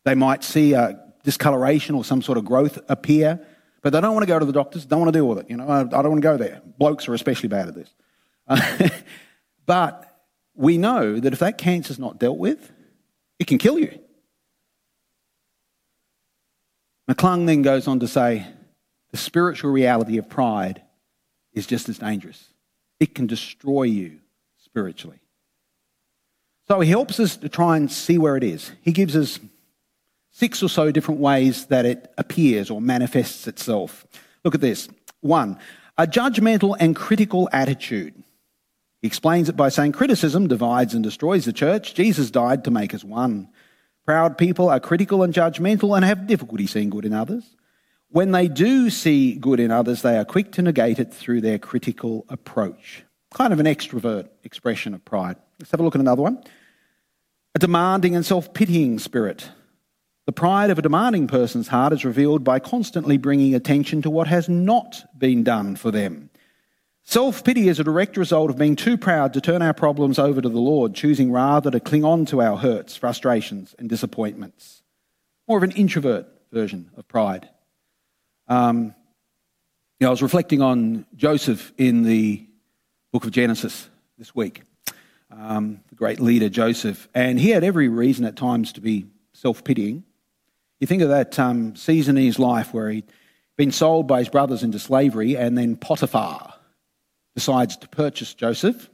They 0.05 0.15
might 0.15 0.43
see 0.43 0.73
a 0.73 0.99
discoloration 1.23 1.95
or 1.95 2.03
some 2.03 2.21
sort 2.21 2.37
of 2.37 2.45
growth 2.45 2.79
appear, 2.89 3.39
but 3.81 3.93
they 3.93 4.01
don't 4.01 4.13
want 4.13 4.23
to 4.23 4.27
go 4.27 4.39
to 4.39 4.45
the 4.45 4.51
doctors, 4.51 4.85
don't 4.85 4.99
want 4.99 5.13
to 5.13 5.17
deal 5.17 5.27
with 5.27 5.39
it. 5.39 5.49
You 5.49 5.57
know, 5.57 5.69
I, 5.69 5.83
don't 5.83 6.09
want 6.09 6.21
to 6.21 6.21
go 6.21 6.37
there. 6.37 6.61
Blokes 6.77 7.07
are 7.07 7.13
especially 7.13 7.49
bad 7.49 7.69
at 7.69 7.75
this. 7.75 8.91
But 9.65 10.09
we 10.55 10.77
know 10.77 11.19
that 11.19 11.33
if 11.33 11.39
that 11.39 11.57
cancer's 11.57 11.99
not 11.99 12.19
dealt 12.19 12.37
with, 12.37 12.71
it 13.39 13.47
can 13.47 13.57
kill 13.57 13.79
you. 13.79 13.99
McClung 17.09 17.45
then 17.45 17.61
goes 17.61 17.87
on 17.87 17.99
to 17.99 18.07
say, 18.07 18.45
the 19.11 19.17
spiritual 19.17 19.71
reality 19.71 20.17
of 20.17 20.29
pride 20.29 20.81
is 21.53 21.67
just 21.67 21.89
as 21.89 21.97
dangerous. 21.97 22.49
It 22.99 23.13
can 23.13 23.27
destroy 23.27 23.83
you 23.83 24.19
spiritually. 24.57 25.19
So 26.67 26.79
he 26.79 26.89
helps 26.89 27.19
us 27.19 27.35
to 27.37 27.49
try 27.49 27.77
and 27.77 27.91
see 27.91 28.17
where 28.17 28.37
it 28.37 28.43
is. 28.43 28.71
He 28.81 28.93
gives 28.93 29.15
us 29.15 29.39
six 30.33 30.61
or 30.61 30.67
so 30.67 30.91
different 30.91 31.21
ways 31.21 31.67
that 31.67 31.85
it 31.85 32.11
appears 32.17 32.69
or 32.69 32.81
manifests 32.81 33.47
itself. 33.47 34.05
Look 34.43 34.55
at 34.55 34.61
this. 34.61 34.89
One, 35.21 35.57
a 35.97 36.05
judgmental 36.05 36.75
and 36.79 36.95
critical 36.95 37.47
attitude. 37.53 38.15
He 39.01 39.07
explains 39.07 39.47
it 39.47 39.55
by 39.55 39.69
saying 39.69 39.93
criticism 39.93 40.47
divides 40.47 40.93
and 40.93 41.03
destroys 41.03 41.45
the 41.45 41.53
church. 41.53 41.93
Jesus 41.93 42.31
died 42.31 42.63
to 42.65 42.71
make 42.71 42.93
us 42.93 43.03
one. 43.03 43.49
Proud 44.05 44.37
people 44.37 44.69
are 44.69 44.79
critical 44.79 45.23
and 45.23 45.33
judgmental 45.33 45.95
and 45.95 46.03
have 46.03 46.27
difficulty 46.27 46.67
seeing 46.67 46.89
good 46.89 47.05
in 47.05 47.13
others. 47.13 47.55
When 48.09 48.31
they 48.31 48.47
do 48.47 48.89
see 48.89 49.35
good 49.35 49.59
in 49.59 49.71
others, 49.71 50.01
they 50.01 50.17
are 50.17 50.25
quick 50.25 50.51
to 50.53 50.61
negate 50.61 50.99
it 50.99 51.13
through 51.13 51.41
their 51.41 51.57
critical 51.59 52.25
approach. 52.29 53.03
Kind 53.33 53.53
of 53.53 53.59
an 53.59 53.65
extrovert 53.65 54.29
expression 54.43 54.93
of 54.93 55.05
pride. 55.05 55.35
Let's 55.59 55.71
have 55.71 55.79
a 55.79 55.83
look 55.83 55.95
at 55.95 56.01
another 56.01 56.21
one. 56.21 56.43
A 57.55 57.59
demanding 57.59 58.15
and 58.15 58.25
self 58.25 58.53
pitying 58.53 58.99
spirit. 58.99 59.49
The 60.25 60.31
pride 60.31 60.69
of 60.69 60.79
a 60.79 60.81
demanding 60.81 61.27
person's 61.27 61.67
heart 61.67 61.91
is 61.91 62.05
revealed 62.05 62.43
by 62.43 62.59
constantly 62.59 63.17
bringing 63.17 63.53
attention 63.53 64.01
to 64.03 64.09
what 64.09 64.27
has 64.27 64.47
not 64.47 65.03
been 65.17 65.43
done 65.43 65.75
for 65.75 65.91
them. 65.91 66.29
Self 67.03 67.43
pity 67.43 67.67
is 67.67 67.79
a 67.79 67.83
direct 67.83 68.15
result 68.15 68.49
of 68.49 68.57
being 68.57 68.77
too 68.77 68.97
proud 68.97 69.33
to 69.33 69.41
turn 69.41 69.61
our 69.61 69.73
problems 69.73 70.17
over 70.17 70.39
to 70.39 70.47
the 70.47 70.59
Lord, 70.59 70.93
choosing 70.93 71.31
rather 71.31 71.69
to 71.69 71.81
cling 71.81 72.05
on 72.05 72.25
to 72.27 72.41
our 72.41 72.55
hurts, 72.55 72.95
frustrations, 72.95 73.75
and 73.77 73.89
disappointments. 73.89 74.83
More 75.47 75.57
of 75.57 75.63
an 75.63 75.71
introvert 75.71 76.27
version 76.53 76.89
of 76.95 77.05
pride. 77.09 77.49
Um, 78.47 78.95
you 79.99 80.05
know, 80.05 80.07
I 80.07 80.11
was 80.11 80.21
reflecting 80.21 80.61
on 80.61 81.05
Joseph 81.15 81.73
in 81.77 82.03
the 82.03 82.47
book 83.11 83.25
of 83.25 83.31
Genesis 83.31 83.89
this 84.17 84.33
week, 84.33 84.61
um, 85.29 85.81
the 85.89 85.95
great 85.95 86.21
leader 86.21 86.47
Joseph, 86.47 87.09
and 87.13 87.37
he 87.37 87.49
had 87.49 87.65
every 87.65 87.89
reason 87.89 88.23
at 88.23 88.37
times 88.37 88.71
to 88.73 88.81
be 88.81 89.07
self 89.33 89.65
pitying. 89.65 90.05
You 90.83 90.87
think 90.87 91.01
of 91.01 91.07
that 91.11 91.39
um, 91.39 91.77
season 91.77 92.17
in 92.17 92.25
his 92.25 92.37
life 92.37 92.73
where 92.73 92.89
he'd 92.89 93.09
been 93.55 93.71
sold 93.71 94.05
by 94.05 94.19
his 94.19 94.27
brothers 94.27 94.63
into 94.63 94.79
slavery, 94.79 95.37
and 95.37 95.57
then 95.57 95.77
Potiphar 95.77 96.55
decides 97.37 97.77
to 97.77 97.87
purchase 97.87 98.33
Joseph. 98.33 98.89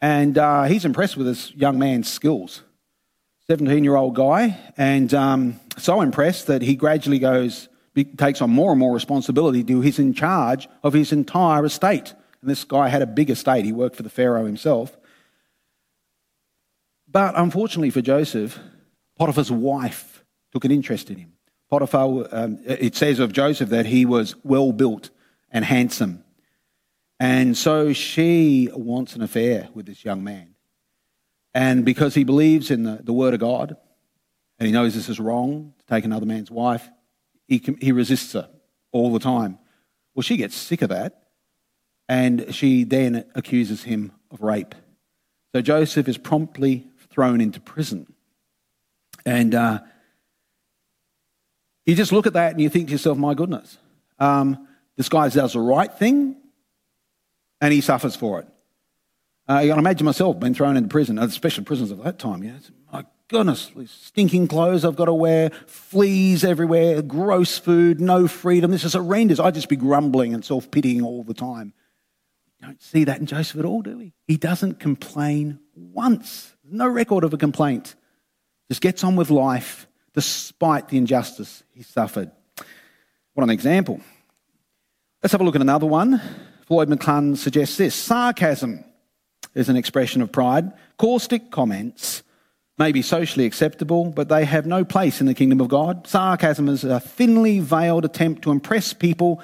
And 0.00 0.38
uh, 0.38 0.62
he's 0.66 0.84
impressed 0.84 1.16
with 1.16 1.26
this 1.26 1.52
young 1.52 1.80
man's 1.80 2.08
skills. 2.08 2.62
17 3.48 3.82
year 3.82 3.96
old 3.96 4.14
guy, 4.14 4.56
and 4.76 5.12
um, 5.12 5.58
so 5.76 6.00
impressed 6.00 6.46
that 6.46 6.62
he 6.62 6.76
gradually 6.76 7.18
goes, 7.18 7.68
takes 8.16 8.40
on 8.40 8.50
more 8.50 8.70
and 8.70 8.78
more 8.78 8.94
responsibility 8.94 9.64
to 9.64 9.80
he's 9.80 9.98
in 9.98 10.14
charge 10.14 10.68
of 10.84 10.92
his 10.92 11.10
entire 11.10 11.64
estate. 11.64 12.14
And 12.40 12.48
this 12.48 12.62
guy 12.62 12.88
had 12.88 13.02
a 13.02 13.06
big 13.06 13.30
estate, 13.30 13.64
he 13.64 13.72
worked 13.72 13.96
for 13.96 14.04
the 14.04 14.10
Pharaoh 14.10 14.46
himself. 14.46 14.96
But 17.08 17.36
unfortunately 17.36 17.90
for 17.90 18.00
Joseph, 18.00 18.60
Potiphar's 19.18 19.50
wife 19.50 20.19
took 20.52 20.64
an 20.64 20.70
interest 20.70 21.10
in 21.10 21.16
him. 21.16 21.32
Potiphar, 21.70 22.26
um, 22.32 22.58
it 22.64 22.96
says 22.96 23.20
of 23.20 23.32
Joseph 23.32 23.68
that 23.68 23.86
he 23.86 24.04
was 24.04 24.34
well 24.42 24.72
built 24.72 25.10
and 25.50 25.64
handsome. 25.64 26.24
And 27.20 27.56
so 27.56 27.92
she 27.92 28.68
wants 28.72 29.14
an 29.14 29.22
affair 29.22 29.68
with 29.74 29.86
this 29.86 30.04
young 30.04 30.24
man. 30.24 30.54
And 31.54 31.84
because 31.84 32.14
he 32.14 32.24
believes 32.24 32.70
in 32.70 32.84
the, 32.84 33.00
the 33.02 33.12
word 33.12 33.34
of 33.34 33.40
God 33.40 33.76
and 34.58 34.66
he 34.66 34.72
knows 34.72 34.94
this 34.94 35.08
is 35.08 35.20
wrong 35.20 35.74
to 35.78 35.86
take 35.86 36.04
another 36.04 36.26
man's 36.26 36.50
wife, 36.50 36.88
he, 37.46 37.62
he 37.80 37.92
resists 37.92 38.32
her 38.32 38.48
all 38.92 39.12
the 39.12 39.18
time. 39.18 39.58
Well, 40.14 40.22
she 40.22 40.36
gets 40.36 40.56
sick 40.56 40.82
of 40.82 40.88
that 40.88 41.28
and 42.08 42.52
she 42.54 42.84
then 42.84 43.24
accuses 43.34 43.84
him 43.84 44.12
of 44.30 44.42
rape. 44.42 44.74
So 45.54 45.60
Joseph 45.60 46.08
is 46.08 46.18
promptly 46.18 46.86
thrown 47.10 47.40
into 47.40 47.60
prison. 47.60 48.12
And 49.26 49.54
uh, 49.54 49.80
you 51.86 51.94
just 51.94 52.12
look 52.12 52.26
at 52.26 52.34
that 52.34 52.52
and 52.52 52.60
you 52.60 52.68
think 52.68 52.88
to 52.88 52.92
yourself, 52.92 53.18
my 53.18 53.34
goodness, 53.34 53.78
um, 54.18 54.68
this 54.96 55.08
guy 55.08 55.28
does 55.28 55.54
the 55.54 55.60
right 55.60 55.92
thing 55.92 56.36
and 57.60 57.72
he 57.72 57.80
suffers 57.80 58.16
for 58.16 58.40
it. 58.40 58.48
Uh, 59.48 59.58
you 59.60 59.70
can 59.70 59.78
imagine 59.78 60.04
myself 60.04 60.38
being 60.38 60.54
thrown 60.54 60.76
into 60.76 60.88
prison, 60.88 61.18
especially 61.18 61.64
prisons 61.64 61.90
of 61.90 62.02
that 62.04 62.18
time. 62.18 62.42
Yeah, 62.44 62.58
my 62.92 63.04
goodness, 63.28 63.72
stinking 63.86 64.46
clothes 64.46 64.84
I've 64.84 64.94
got 64.94 65.06
to 65.06 65.14
wear, 65.14 65.50
fleas 65.66 66.44
everywhere, 66.44 67.02
gross 67.02 67.58
food, 67.58 68.00
no 68.00 68.28
freedom. 68.28 68.70
This 68.70 68.84
is 68.84 68.92
horrendous. 68.92 69.40
I'd 69.40 69.54
just 69.54 69.68
be 69.68 69.76
grumbling 69.76 70.34
and 70.34 70.44
self 70.44 70.70
pitying 70.70 71.02
all 71.02 71.24
the 71.24 71.34
time. 71.34 71.72
We 72.60 72.66
don't 72.66 72.80
see 72.80 73.04
that 73.04 73.18
in 73.18 73.26
Joseph 73.26 73.58
at 73.58 73.64
all, 73.64 73.82
do 73.82 73.98
we? 73.98 74.12
He 74.28 74.36
doesn't 74.36 74.78
complain 74.78 75.58
once. 75.74 76.54
No 76.62 76.86
record 76.86 77.24
of 77.24 77.34
a 77.34 77.38
complaint. 77.38 77.96
Just 78.68 78.82
gets 78.82 79.02
on 79.02 79.16
with 79.16 79.30
life 79.30 79.88
despite 80.14 80.88
the 80.88 80.98
injustice 80.98 81.62
he 81.74 81.82
suffered. 81.82 82.30
What 83.34 83.44
an 83.44 83.50
example. 83.50 84.00
Let's 85.22 85.32
have 85.32 85.40
a 85.40 85.44
look 85.44 85.54
at 85.54 85.60
another 85.60 85.86
one. 85.86 86.20
Floyd 86.66 86.88
McClung 86.88 87.36
suggests 87.36 87.76
this 87.76 87.94
sarcasm 87.94 88.84
is 89.54 89.68
an 89.68 89.76
expression 89.76 90.22
of 90.22 90.32
pride. 90.32 90.72
Caustic 90.96 91.50
comments 91.50 92.22
may 92.78 92.92
be 92.92 93.02
socially 93.02 93.44
acceptable, 93.44 94.06
but 94.06 94.28
they 94.28 94.44
have 94.44 94.66
no 94.66 94.84
place 94.84 95.20
in 95.20 95.26
the 95.26 95.34
kingdom 95.34 95.60
of 95.60 95.68
God. 95.68 96.06
Sarcasm 96.06 96.68
is 96.68 96.82
a 96.82 96.98
thinly 96.98 97.58
veiled 97.58 98.04
attempt 98.04 98.42
to 98.42 98.50
impress 98.50 98.92
people, 98.92 99.42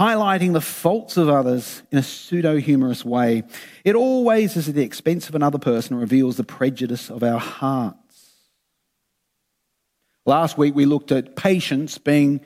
highlighting 0.00 0.54
the 0.54 0.60
faults 0.60 1.16
of 1.16 1.28
others 1.28 1.82
in 1.90 1.98
a 1.98 2.02
pseudo 2.02 2.56
humorous 2.56 3.04
way. 3.04 3.42
It 3.84 3.94
always 3.94 4.56
is 4.56 4.68
at 4.68 4.74
the 4.74 4.82
expense 4.82 5.28
of 5.28 5.34
another 5.34 5.58
person 5.58 5.92
and 5.92 6.00
reveals 6.00 6.36
the 6.36 6.44
prejudice 6.44 7.10
of 7.10 7.22
our 7.22 7.38
heart. 7.38 7.96
Last 10.26 10.56
week 10.56 10.74
we 10.74 10.86
looked 10.86 11.12
at 11.12 11.36
patience 11.36 11.98
being 11.98 12.40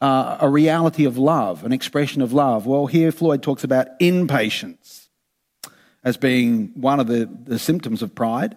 uh, 0.00 0.38
a 0.40 0.48
reality 0.48 1.04
of 1.04 1.18
love, 1.18 1.64
an 1.64 1.72
expression 1.72 2.22
of 2.22 2.32
love. 2.32 2.66
Well, 2.66 2.86
here 2.86 3.10
Floyd 3.10 3.42
talks 3.42 3.64
about 3.64 3.88
impatience 3.98 5.08
as 6.04 6.16
being 6.16 6.72
one 6.74 7.00
of 7.00 7.08
the, 7.08 7.28
the 7.44 7.58
symptoms 7.58 8.02
of 8.02 8.14
pride. 8.14 8.56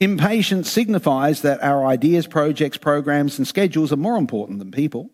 Impatience 0.00 0.70
signifies 0.70 1.42
that 1.42 1.62
our 1.62 1.84
ideas, 1.84 2.26
projects, 2.26 2.78
programs, 2.78 3.36
and 3.36 3.46
schedules 3.46 3.92
are 3.92 3.96
more 3.96 4.16
important 4.16 4.58
than 4.60 4.70
people. 4.70 5.10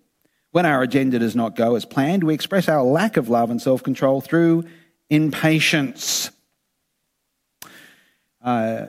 When 0.52 0.66
our 0.66 0.82
agenda 0.82 1.18
does 1.18 1.34
not 1.34 1.56
go 1.56 1.74
as 1.74 1.84
planned, 1.84 2.22
we 2.22 2.34
express 2.34 2.68
our 2.68 2.84
lack 2.84 3.16
of 3.16 3.28
love 3.28 3.50
and 3.50 3.60
self 3.60 3.82
control 3.82 4.20
through 4.20 4.64
impatience. 5.10 6.30
Uh, 8.40 8.86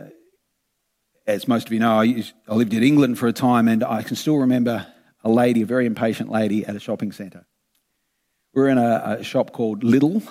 as 1.28 1.48
most 1.48 1.68
of 1.68 1.74
you 1.74 1.80
know, 1.80 2.00
I, 2.00 2.04
used, 2.04 2.34
I 2.48 2.56
lived 2.56 2.74
in 2.74 2.84
England 2.84 3.18
for 3.18 3.28
a 3.28 3.34
time 3.34 3.68
and 3.68 3.84
I 3.84 4.04
can 4.04 4.16
still 4.16 4.38
remember 4.38 4.86
a 5.24 5.30
lady, 5.30 5.64
a 5.64 5.66
very 5.66 5.86
impatient 5.86 6.30
lady, 6.30 6.66
at 6.66 6.76
a 6.76 6.80
shopping 6.80 7.12
centre. 7.12 7.46
We 8.54 8.62
were 8.62 8.70
in 8.70 8.78
a, 8.78 9.18
a 9.20 9.24
shop 9.24 9.52
called 9.52 9.84
Lidl, 9.84 10.22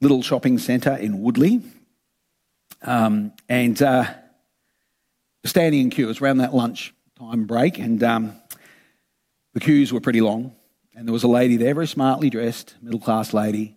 Little 0.00 0.22
Shopping 0.22 0.58
Centre 0.58 0.94
in 0.94 1.20
Woodley. 1.20 1.62
Um, 2.82 3.32
and 3.48 3.80
uh, 3.82 4.04
standing 5.44 5.80
in 5.80 5.90
queue, 5.90 6.04
it 6.04 6.08
was 6.08 6.20
around 6.20 6.38
that 6.38 6.54
lunch 6.54 6.94
time 7.18 7.46
break, 7.46 7.78
and 7.78 8.02
um, 8.04 8.40
the 9.54 9.60
queues 9.60 9.92
were 9.92 10.00
pretty 10.00 10.20
long. 10.20 10.54
And 10.94 11.06
there 11.06 11.12
was 11.12 11.24
a 11.24 11.28
lady 11.28 11.56
there, 11.56 11.74
very 11.74 11.86
smartly 11.86 12.30
dressed, 12.30 12.74
middle 12.82 13.00
class 13.00 13.32
lady, 13.32 13.76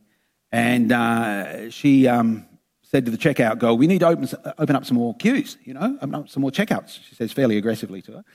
and 0.51 0.91
uh, 0.91 1.69
she 1.69 2.07
um, 2.07 2.45
said 2.91 3.05
to 3.05 3.11
the 3.11 3.17
checkout 3.17 3.57
girl, 3.57 3.77
we 3.77 3.87
need 3.87 3.99
to 3.99 4.07
open, 4.07 4.27
open 4.57 4.75
up 4.75 4.85
some 4.85 4.97
more 4.97 5.15
queues, 5.15 5.57
you 5.63 5.73
know, 5.73 5.97
open 6.01 6.13
up 6.13 6.27
some 6.27 6.41
more 6.41 6.51
checkouts, 6.51 6.99
she 7.07 7.15
says 7.15 7.31
fairly 7.31 7.55
aggressively 7.55 8.01
to 8.01 8.11
her. 8.11 8.25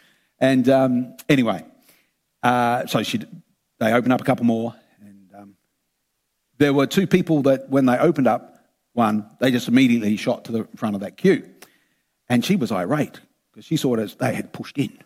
And 0.40 0.66
um, 0.70 1.16
anyway, 1.28 1.62
uh, 2.42 2.86
so 2.86 3.02
she, 3.02 3.20
they 3.78 3.92
opened 3.92 4.14
up 4.14 4.20
a 4.22 4.24
couple 4.24 4.46
more. 4.46 4.74
And 5.02 5.30
um, 5.36 5.56
there 6.56 6.72
were 6.72 6.86
two 6.86 7.06
people 7.06 7.42
that 7.42 7.68
when 7.68 7.84
they 7.84 7.98
opened 7.98 8.26
up 8.26 8.64
one, 8.94 9.28
they 9.40 9.50
just 9.50 9.68
immediately 9.68 10.16
shot 10.16 10.46
to 10.46 10.52
the 10.52 10.68
front 10.74 10.94
of 10.94 11.02
that 11.02 11.18
queue. 11.18 11.46
And 12.30 12.42
she 12.42 12.56
was 12.56 12.72
irate 12.72 13.20
because 13.52 13.66
she 13.66 13.76
saw 13.76 13.94
it 13.94 14.00
as 14.00 14.14
they 14.14 14.34
had 14.34 14.54
pushed 14.54 14.78
in. 14.78 14.98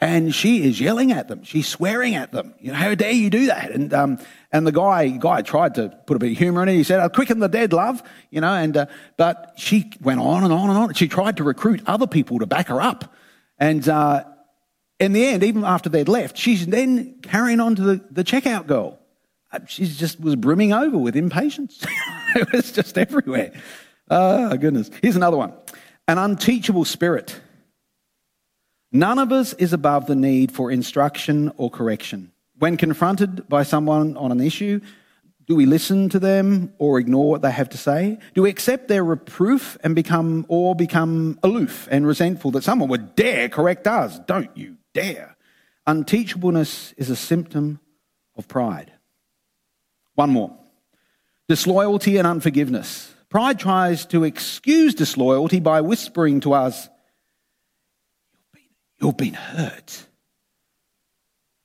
And 0.00 0.32
she 0.32 0.62
is 0.62 0.80
yelling 0.80 1.10
at 1.10 1.26
them. 1.26 1.42
She's 1.42 1.66
swearing 1.66 2.14
at 2.14 2.30
them. 2.30 2.54
You 2.60 2.70
know, 2.70 2.78
how 2.78 2.94
dare 2.94 3.10
you 3.10 3.30
do 3.30 3.46
that? 3.46 3.72
And, 3.72 3.92
um, 3.92 4.18
and 4.52 4.64
the 4.64 4.70
guy, 4.70 5.08
guy 5.08 5.42
tried 5.42 5.74
to 5.74 5.88
put 6.06 6.16
a 6.16 6.20
bit 6.20 6.32
of 6.32 6.38
humor 6.38 6.62
in 6.62 6.68
it. 6.68 6.74
He 6.74 6.84
said, 6.84 7.00
I'll 7.00 7.10
quicken 7.10 7.40
the 7.40 7.48
dead, 7.48 7.72
love. 7.72 8.00
You 8.30 8.40
know, 8.40 8.52
and, 8.52 8.76
uh, 8.76 8.86
but 9.16 9.54
she 9.56 9.90
went 10.00 10.20
on 10.20 10.44
and 10.44 10.52
on 10.52 10.70
and 10.70 10.78
on. 10.78 10.94
She 10.94 11.08
tried 11.08 11.38
to 11.38 11.44
recruit 11.44 11.82
other 11.86 12.06
people 12.06 12.38
to 12.38 12.46
back 12.46 12.68
her 12.68 12.80
up. 12.80 13.12
And, 13.58 13.88
uh, 13.88 14.24
in 15.00 15.12
the 15.12 15.24
end, 15.24 15.44
even 15.44 15.64
after 15.64 15.88
they'd 15.88 16.08
left, 16.08 16.36
she's 16.36 16.66
then 16.66 17.20
carrying 17.22 17.60
on 17.60 17.76
to 17.76 17.82
the, 17.82 18.04
the 18.10 18.24
checkout 18.24 18.66
girl. 18.66 18.98
Uh, 19.52 19.60
she 19.66 19.86
just 19.86 20.20
was 20.20 20.36
brimming 20.36 20.72
over 20.72 20.98
with 20.98 21.16
impatience. 21.16 21.84
it 22.36 22.52
was 22.52 22.72
just 22.72 22.98
everywhere. 22.98 23.52
Oh, 24.10 24.56
goodness. 24.56 24.90
Here's 25.02 25.16
another 25.16 25.36
one. 25.36 25.52
An 26.06 26.18
unteachable 26.18 26.84
spirit. 26.84 27.40
None 28.90 29.18
of 29.18 29.32
us 29.32 29.52
is 29.54 29.72
above 29.72 30.06
the 30.06 30.14
need 30.14 30.50
for 30.50 30.70
instruction 30.70 31.52
or 31.56 31.70
correction. 31.70 32.32
When 32.58 32.76
confronted 32.76 33.48
by 33.48 33.62
someone 33.62 34.16
on 34.16 34.32
an 34.32 34.40
issue, 34.40 34.80
do 35.46 35.54
we 35.54 35.66
listen 35.66 36.08
to 36.10 36.18
them 36.18 36.72
or 36.78 36.98
ignore 36.98 37.30
what 37.30 37.42
they 37.42 37.50
have 37.50 37.70
to 37.70 37.78
say? 37.78 38.18
Do 38.34 38.42
we 38.42 38.50
accept 38.50 38.88
their 38.88 39.04
reproof 39.04 39.78
and 39.82 39.94
become 39.94 40.44
or 40.48 40.74
become 40.74 41.38
aloof 41.42 41.88
and 41.90 42.06
resentful 42.06 42.50
that 42.52 42.64
someone 42.64 42.88
would 42.90 43.14
dare 43.14 43.48
correct 43.48 43.86
us? 43.86 44.18
Don't 44.20 44.54
you 44.56 44.76
dare. 44.92 45.36
Unteachableness 45.86 46.92
is 46.98 47.08
a 47.08 47.16
symptom 47.16 47.80
of 48.36 48.46
pride. 48.46 48.92
One 50.14 50.30
more. 50.30 50.54
Disloyalty 51.48 52.18
and 52.18 52.26
unforgiveness. 52.26 53.14
Pride 53.30 53.58
tries 53.58 54.04
to 54.06 54.24
excuse 54.24 54.94
disloyalty 54.94 55.60
by 55.60 55.80
whispering 55.80 56.40
to 56.40 56.52
us, 56.52 56.88
You've 59.00 59.16
been 59.16 59.34
hurt. 59.34 60.06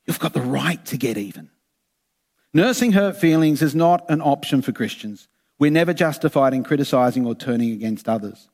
You've 0.06 0.20
got 0.20 0.34
the 0.34 0.42
right 0.42 0.84
to 0.86 0.98
get 0.98 1.18
even. 1.18 1.50
Nursing 2.54 2.92
hurt 2.92 3.18
feelings 3.18 3.62
is 3.62 3.74
not 3.74 4.10
an 4.10 4.22
option 4.22 4.62
for 4.62 4.72
Christians. 4.72 5.28
We're 5.58 5.72
never 5.72 5.94
justified 5.94 6.54
in 6.54 6.64
criticizing 6.64 7.26
or 7.26 7.36
turning 7.36 7.72
against 7.72 8.08
others. 8.08 8.48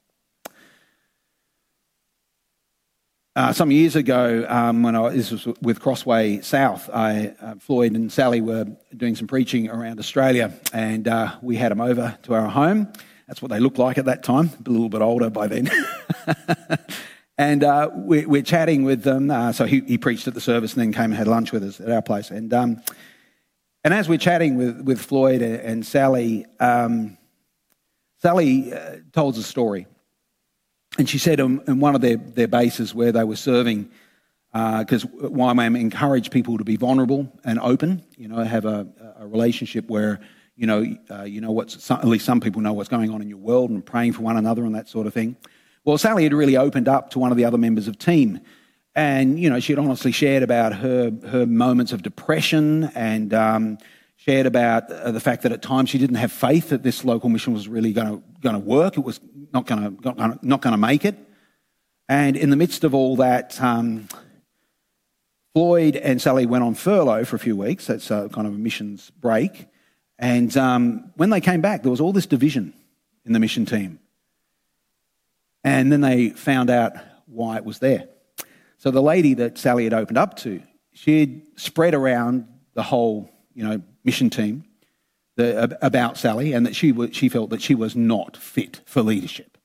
Uh, 3.36 3.54
some 3.54 3.72
years 3.72 3.96
ago, 3.96 4.46
um, 4.50 4.84
when 4.84 4.96
I, 4.96 5.10
this 5.10 5.32
was 5.32 5.46
with 5.62 5.80
Crossway 5.80 6.42
South, 6.42 6.90
I, 6.94 7.36
uh, 7.42 7.56
Floyd 7.56 7.94
and 7.94 8.12
Sally 8.12 8.42
were 8.42 8.66
doing 8.96 9.16
some 9.16 9.28
preaching 9.28 9.70
around 9.70 10.00
Australia, 10.00 10.54
and 10.74 11.08
uh, 11.08 11.36
we 11.42 11.56
had 11.56 11.72
them 11.72 11.80
over 11.80 12.18
to 12.24 12.34
our 12.34 12.48
home. 12.48 12.92
That's 13.28 13.42
what 13.42 13.52
they 13.52 13.60
looked 13.60 13.78
like 13.78 13.98
at 13.98 14.06
that 14.06 14.24
time, 14.24 14.50
a 14.66 14.70
little 14.70 14.90
bit 14.90 15.02
older 15.02 15.30
by 15.30 15.48
then. 15.48 15.70
and 17.40 17.64
uh, 17.64 17.90
we, 17.96 18.40
are 18.40 18.44
chatting 18.44 18.84
with 18.84 19.04
them. 19.04 19.32
Uh, 19.32 19.54
so 19.54 19.66
he, 19.66 19.80
he, 19.88 19.98
preached 19.98 20.28
at 20.28 20.34
the 20.34 20.42
service 20.42 20.74
and 20.74 20.82
then 20.82 20.92
came 20.92 21.06
and 21.06 21.16
had 21.16 21.26
lunch 21.26 21.54
with 21.54 21.64
us 21.64 21.80
at 21.80 21.90
our 21.90 22.02
place. 22.02 22.32
And, 22.32 22.54
um, 22.54 22.82
and 23.82 23.94
as 23.94 24.10
we're 24.10 24.18
chatting 24.18 24.58
with, 24.58 24.82
with 24.82 25.00
Floyd 25.00 25.42
and 25.42 25.86
Sally, 25.86 26.46
um, 26.60 27.18
Sally 28.22 28.74
uh, 28.74 28.98
told 29.14 29.36
us 29.36 29.40
a 29.40 29.44
story 29.44 29.88
and 30.98 31.10
she 31.10 31.18
said 31.18 31.40
in, 31.40 31.62
in 31.66 31.80
one 31.80 31.96
of 31.96 32.02
their, 32.02 32.18
their 32.18 32.50
bases 32.50 32.94
where 32.94 33.14
they 33.14 33.24
were 33.24 33.38
serving, 33.38 33.90
because 34.52 35.06
uh, 35.06 35.30
YWAM 35.30 35.80
encouraged 35.80 36.34
people 36.34 36.58
to 36.58 36.66
be 36.66 36.76
vulnerable 36.76 37.32
and 37.46 37.58
open, 37.62 38.04
you 38.18 38.28
know, 38.28 38.44
have 38.44 38.66
a, 38.66 38.86
a 39.18 39.26
relationship 39.26 39.90
where, 39.90 40.20
you 40.58 40.68
know, 40.68 40.86
uh, 41.10 41.24
you 41.24 41.40
know 41.40 41.52
what's, 41.52 41.90
at 41.90 42.04
least 42.04 42.26
some 42.26 42.42
people 42.42 42.62
know 42.62 42.74
what's 42.74 42.90
going 42.90 43.12
on 43.12 43.22
in 43.22 43.30
your 43.30 43.38
world 43.38 43.70
and 43.70 43.86
praying 43.86 44.12
for 44.12 44.24
one 44.24 44.36
another 44.36 44.66
and 44.66 44.76
that 44.76 44.90
sort 44.90 45.08
of 45.08 45.14
thing. 45.14 45.38
Well, 45.86 45.98
Sally 45.98 46.24
had 46.24 46.34
really 46.34 46.58
opened 46.58 46.88
up 46.88 47.12
to 47.12 47.20
one 47.20 47.32
of 47.32 47.38
the 47.38 47.46
other 47.46 47.58
members 47.58 47.88
of 47.88 47.98
team. 47.98 48.42
And, 48.96 49.40
you 49.40 49.50
know, 49.50 49.60
she 49.60 49.72
had 49.72 49.80
honestly 49.80 50.12
shared 50.12 50.44
about 50.44 50.74
her, 50.76 51.12
her 51.30 51.46
moments 51.46 51.94
of 51.94 52.02
depression 52.02 52.86
and 52.96 53.34
um, 53.34 53.78
shared 54.18 54.46
about 54.46 54.92
uh, 54.92 55.12
the 55.12 55.20
fact 55.20 55.44
that 55.44 55.52
at 55.52 55.62
times 55.62 55.90
she 55.90 55.98
didn't 55.98 56.18
have 56.18 56.32
faith 56.32 56.70
that 56.70 56.84
this 56.84 57.06
local 57.06 57.30
mission 57.30 57.54
was 57.54 57.68
really 57.68 57.94
going 57.94 58.22
to 58.44 58.60
work. 58.60 58.98
It 58.98 59.04
was 59.04 59.22
not 59.54 59.66
going 59.66 59.98
to 59.98 60.40
not 60.42 60.62
going 60.62 60.74
to 60.74 60.78
make 60.78 61.06
it. 61.06 61.16
And 62.10 62.36
in 62.36 62.50
the 62.50 62.56
midst 62.56 62.84
of 62.84 62.94
all 62.94 63.16
that, 63.18 63.62
um, 63.62 64.08
Floyd 65.54 65.96
and 65.96 66.22
Sally 66.22 66.46
went 66.46 66.64
on 66.64 66.74
furlough 66.74 67.24
for 67.24 67.36
a 67.36 67.40
few 67.40 67.56
weeks. 67.56 67.88
That's 67.88 68.12
a 68.12 68.30
kind 68.30 68.48
of 68.48 68.54
a 68.54 68.58
missions 68.58 69.12
break. 69.12 69.68
And 70.18 70.56
um, 70.58 71.12
when 71.16 71.30
they 71.30 71.42
came 71.42 71.62
back, 71.62 71.84
there 71.84 71.92
was 71.92 72.02
all 72.02 72.12
this 72.12 72.26
division 72.26 72.74
in 73.26 73.34
the 73.34 73.40
mission 73.40 73.66
team. 73.66 74.00
And 75.64 75.92
then 75.92 76.02
they 76.02 76.30
found 76.30 76.70
out 76.70 76.94
why 77.26 77.58
it 77.58 77.66
was 77.66 77.80
there. 77.80 78.08
So 78.78 78.92
the 78.92 79.02
lady 79.02 79.34
that 79.36 79.58
Sally 79.58 79.84
had 79.84 79.94
opened 79.94 80.18
up 80.18 80.38
to, 80.38 80.62
she 80.94 81.20
had 81.20 81.42
spread 81.58 81.94
around 81.94 82.48
the 82.74 82.84
whole, 82.84 83.30
you 83.54 83.64
know, 83.64 83.82
mission 84.04 84.30
team 84.30 84.64
the, 85.36 85.78
about 85.82 86.18
Sally 86.18 86.54
and 86.54 86.66
that 86.66 86.76
she, 86.76 86.94
she 87.12 87.30
felt 87.30 87.50
that 87.50 87.62
she 87.62 87.76
was 87.76 87.96
not 87.96 88.38
fit 88.38 88.82
for 88.86 89.02
leadership. 89.02 89.58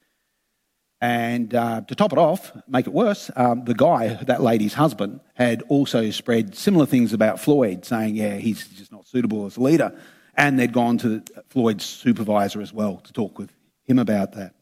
And 1.01 1.55
uh, 1.55 1.83
to 1.83 1.95
top 1.95 2.13
it 2.13 2.19
off, 2.19 2.53
make 2.67 2.87
it 2.87 2.93
worse, 2.93 3.31
um, 3.37 3.65
the 3.65 3.75
guy, 3.75 4.15
that 4.25 4.43
lady's 4.43 4.75
husband, 4.75 5.21
had 5.35 5.63
also 5.69 6.11
spread 6.11 6.55
similar 6.55 6.87
things 6.87 7.13
about 7.13 7.39
Floyd, 7.39 7.85
saying, 7.85 8.17
yeah, 8.17 8.37
he's 8.37 8.67
just 8.69 8.91
not 8.91 9.07
suitable 9.07 9.45
as 9.45 9.57
a 9.57 9.61
leader. 9.61 9.97
And 10.35 10.59
they'd 10.59 10.73
gone 10.73 10.99
to 10.99 11.23
Floyd's 11.49 11.85
supervisor 11.85 12.63
as 12.63 12.73
well 12.73 12.97
to 12.99 13.13
talk 13.13 13.39
with 13.39 13.52
him 13.83 13.99
about 13.99 14.33
that. 14.33 14.54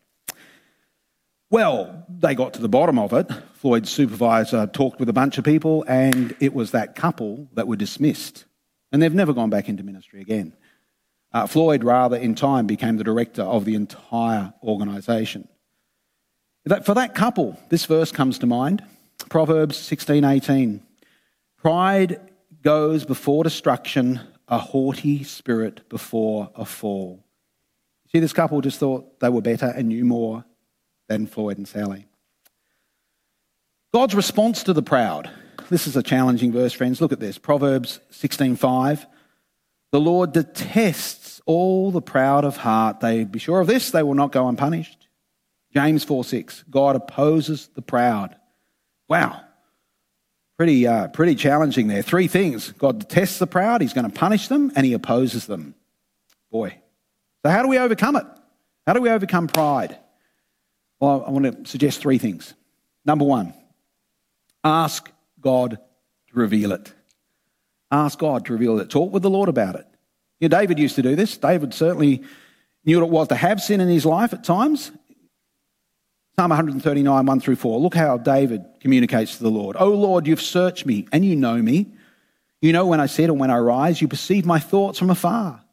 Well, 1.52 2.06
they 2.08 2.34
got 2.34 2.54
to 2.54 2.62
the 2.62 2.68
bottom 2.70 2.98
of 2.98 3.12
it. 3.12 3.30
Floyd's 3.52 3.90
supervisor 3.90 4.66
talked 4.66 4.98
with 4.98 5.10
a 5.10 5.12
bunch 5.12 5.36
of 5.36 5.44
people, 5.44 5.84
and 5.86 6.34
it 6.40 6.54
was 6.54 6.70
that 6.70 6.94
couple 6.94 7.46
that 7.52 7.68
were 7.68 7.76
dismissed. 7.76 8.46
And 8.90 9.02
they've 9.02 9.12
never 9.12 9.34
gone 9.34 9.50
back 9.50 9.68
into 9.68 9.82
ministry 9.82 10.22
again. 10.22 10.54
Uh, 11.30 11.46
Floyd, 11.46 11.84
rather, 11.84 12.16
in 12.16 12.34
time, 12.34 12.66
became 12.66 12.96
the 12.96 13.04
director 13.04 13.42
of 13.42 13.66
the 13.66 13.74
entire 13.74 14.54
organisation. 14.62 15.46
For 16.84 16.94
that 16.94 17.14
couple, 17.14 17.60
this 17.68 17.84
verse 17.84 18.10
comes 18.10 18.38
to 18.38 18.46
mind 18.46 18.82
Proverbs 19.28 19.76
16:18. 19.76 20.80
Pride 21.58 22.18
goes 22.62 23.04
before 23.04 23.44
destruction, 23.44 24.20
a 24.48 24.56
haughty 24.56 25.22
spirit 25.22 25.86
before 25.90 26.50
a 26.54 26.64
fall. 26.64 27.26
See, 28.10 28.20
this 28.20 28.32
couple 28.32 28.62
just 28.62 28.78
thought 28.78 29.20
they 29.20 29.28
were 29.28 29.42
better 29.42 29.66
and 29.66 29.88
knew 29.88 30.06
more 30.06 30.46
than 31.08 31.26
Floyd 31.26 31.58
and 31.58 31.68
Sally. 31.68 32.06
God's 33.92 34.14
response 34.14 34.62
to 34.64 34.72
the 34.72 34.82
proud. 34.82 35.30
This 35.68 35.86
is 35.86 35.96
a 35.96 36.02
challenging 36.02 36.52
verse, 36.52 36.72
friends. 36.72 37.00
Look 37.00 37.12
at 37.12 37.20
this. 37.20 37.38
Proverbs 37.38 38.00
16:5. 38.10 39.06
The 39.90 40.00
Lord 40.00 40.32
detests 40.32 41.40
all 41.44 41.90
the 41.90 42.00
proud 42.00 42.44
of 42.44 42.56
heart. 42.56 43.00
They 43.00 43.24
be 43.24 43.38
sure 43.38 43.60
of 43.60 43.66
this, 43.66 43.90
they 43.90 44.02
will 44.02 44.14
not 44.14 44.32
go 44.32 44.48
unpunished. 44.48 45.08
James 45.74 46.04
4 46.04 46.24
6. 46.24 46.64
God 46.70 46.96
opposes 46.96 47.68
the 47.74 47.82
proud. 47.82 48.36
Wow. 49.08 49.40
Pretty, 50.56 50.86
uh, 50.86 51.08
pretty 51.08 51.34
challenging 51.34 51.88
there. 51.88 52.02
Three 52.02 52.28
things 52.28 52.72
God 52.72 53.00
detests 53.00 53.38
the 53.38 53.46
proud, 53.46 53.80
He's 53.80 53.92
going 53.92 54.10
to 54.10 54.18
punish 54.18 54.48
them, 54.48 54.72
and 54.76 54.86
He 54.86 54.92
opposes 54.92 55.46
them. 55.46 55.74
Boy. 56.50 56.78
So, 57.44 57.50
how 57.50 57.62
do 57.62 57.68
we 57.68 57.78
overcome 57.78 58.16
it? 58.16 58.26
How 58.86 58.92
do 58.92 59.00
we 59.00 59.10
overcome 59.10 59.48
pride? 59.48 59.98
Well, 61.02 61.24
I 61.26 61.30
want 61.32 61.64
to 61.64 61.68
suggest 61.68 62.00
three 62.00 62.18
things. 62.18 62.54
Number 63.04 63.24
one, 63.24 63.54
ask 64.62 65.10
God 65.40 65.72
to 65.72 66.32
reveal 66.32 66.70
it. 66.70 66.92
Ask 67.90 68.20
God 68.20 68.46
to 68.46 68.52
reveal 68.52 68.78
it. 68.78 68.88
Talk 68.88 69.12
with 69.12 69.24
the 69.24 69.28
Lord 69.28 69.48
about 69.48 69.74
it. 69.74 69.84
You 70.38 70.48
know, 70.48 70.56
David 70.56 70.78
used 70.78 70.94
to 70.94 71.02
do 71.02 71.16
this. 71.16 71.36
David 71.36 71.74
certainly 71.74 72.22
knew 72.84 73.00
what 73.00 73.06
it 73.08 73.10
was 73.10 73.28
to 73.28 73.34
have 73.34 73.60
sin 73.60 73.80
in 73.80 73.88
his 73.88 74.06
life 74.06 74.32
at 74.32 74.44
times. 74.44 74.92
Psalm 76.36 76.50
139, 76.50 77.26
1 77.26 77.40
through 77.40 77.56
4. 77.56 77.80
Look 77.80 77.96
how 77.96 78.16
David 78.16 78.64
communicates 78.78 79.38
to 79.38 79.42
the 79.42 79.50
Lord. 79.50 79.74
Oh 79.80 79.90
Lord, 79.90 80.28
you've 80.28 80.40
searched 80.40 80.86
me 80.86 81.08
and 81.10 81.24
you 81.24 81.34
know 81.34 81.56
me. 81.56 81.88
You 82.60 82.72
know 82.72 82.86
when 82.86 83.00
I 83.00 83.06
sit 83.06 83.28
and 83.28 83.40
when 83.40 83.50
I 83.50 83.58
rise. 83.58 84.00
You 84.00 84.06
perceive 84.06 84.46
my 84.46 84.60
thoughts 84.60 85.00
from 85.00 85.10
afar. 85.10 85.64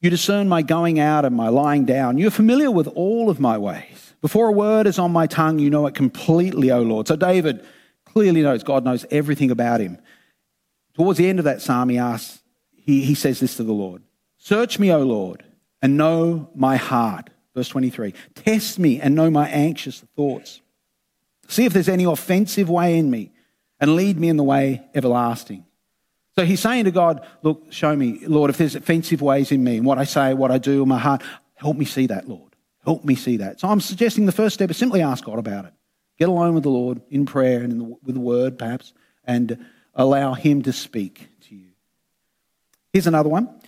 You 0.00 0.10
discern 0.10 0.48
my 0.48 0.62
going 0.62 0.98
out 0.98 1.24
and 1.24 1.36
my 1.36 1.50
lying 1.50 1.84
down. 1.84 2.18
You're 2.18 2.32
familiar 2.32 2.72
with 2.72 2.88
all 2.88 3.30
of 3.30 3.38
my 3.38 3.58
ways. 3.58 4.05
Before 4.26 4.48
a 4.48 4.52
word 4.52 4.88
is 4.88 4.98
on 4.98 5.12
my 5.12 5.28
tongue, 5.28 5.60
you 5.60 5.70
know 5.70 5.86
it 5.86 5.94
completely, 5.94 6.72
O 6.72 6.82
Lord. 6.82 7.06
So 7.06 7.14
David 7.14 7.64
clearly 8.04 8.42
knows, 8.42 8.64
God 8.64 8.84
knows 8.84 9.06
everything 9.08 9.52
about 9.52 9.78
him. 9.78 9.98
Towards 10.94 11.16
the 11.16 11.28
end 11.28 11.38
of 11.38 11.44
that 11.44 11.62
psalm, 11.62 11.90
he 11.90 11.98
asks, 11.98 12.42
he, 12.72 13.02
he 13.02 13.14
says 13.14 13.38
this 13.38 13.56
to 13.58 13.62
the 13.62 13.72
Lord 13.72 14.02
Search 14.36 14.80
me, 14.80 14.92
O 14.92 14.98
Lord, 15.04 15.44
and 15.80 15.96
know 15.96 16.50
my 16.56 16.74
heart. 16.74 17.30
Verse 17.54 17.68
23 17.68 18.14
Test 18.34 18.80
me 18.80 19.00
and 19.00 19.14
know 19.14 19.30
my 19.30 19.48
anxious 19.48 20.00
thoughts. 20.16 20.60
See 21.46 21.64
if 21.64 21.72
there's 21.72 21.88
any 21.88 22.02
offensive 22.02 22.68
way 22.68 22.98
in 22.98 23.08
me 23.08 23.30
and 23.78 23.94
lead 23.94 24.18
me 24.18 24.28
in 24.28 24.36
the 24.36 24.42
way 24.42 24.82
everlasting. 24.92 25.64
So 26.34 26.44
he's 26.44 26.58
saying 26.58 26.86
to 26.86 26.90
God, 26.90 27.24
Look, 27.42 27.70
show 27.70 27.94
me, 27.94 28.26
Lord, 28.26 28.50
if 28.50 28.58
there's 28.58 28.74
offensive 28.74 29.22
ways 29.22 29.52
in 29.52 29.62
me 29.62 29.76
and 29.76 29.86
what 29.86 29.98
I 29.98 30.04
say, 30.04 30.34
what 30.34 30.50
I 30.50 30.58
do, 30.58 30.82
in 30.82 30.88
my 30.88 30.98
heart, 30.98 31.22
help 31.54 31.76
me 31.76 31.84
see 31.84 32.08
that, 32.08 32.28
Lord. 32.28 32.45
Help 32.86 33.04
me 33.04 33.14
see 33.14 33.38
that. 33.38 33.60
So 33.60 33.68
I'm 33.68 33.80
suggesting 33.80 34.24
the 34.24 34.32
first 34.32 34.54
step 34.54 34.70
is 34.70 34.78
simply 34.78 35.02
ask 35.02 35.24
God 35.24 35.38
about 35.38 35.66
it. 35.66 35.74
Get 36.18 36.30
alone 36.30 36.54
with 36.54 36.62
the 36.62 36.70
Lord 36.70 37.02
in 37.10 37.26
prayer 37.26 37.60
and 37.62 37.80
the, 37.80 37.84
with 37.84 38.14
the 38.14 38.20
word, 38.20 38.58
perhaps, 38.58 38.94
and 39.24 39.66
allow 39.94 40.32
Him 40.32 40.62
to 40.62 40.72
speak 40.72 41.28
to 41.48 41.54
you. 41.54 41.72
Here's 42.92 43.06
another 43.06 43.28
one 43.28 43.60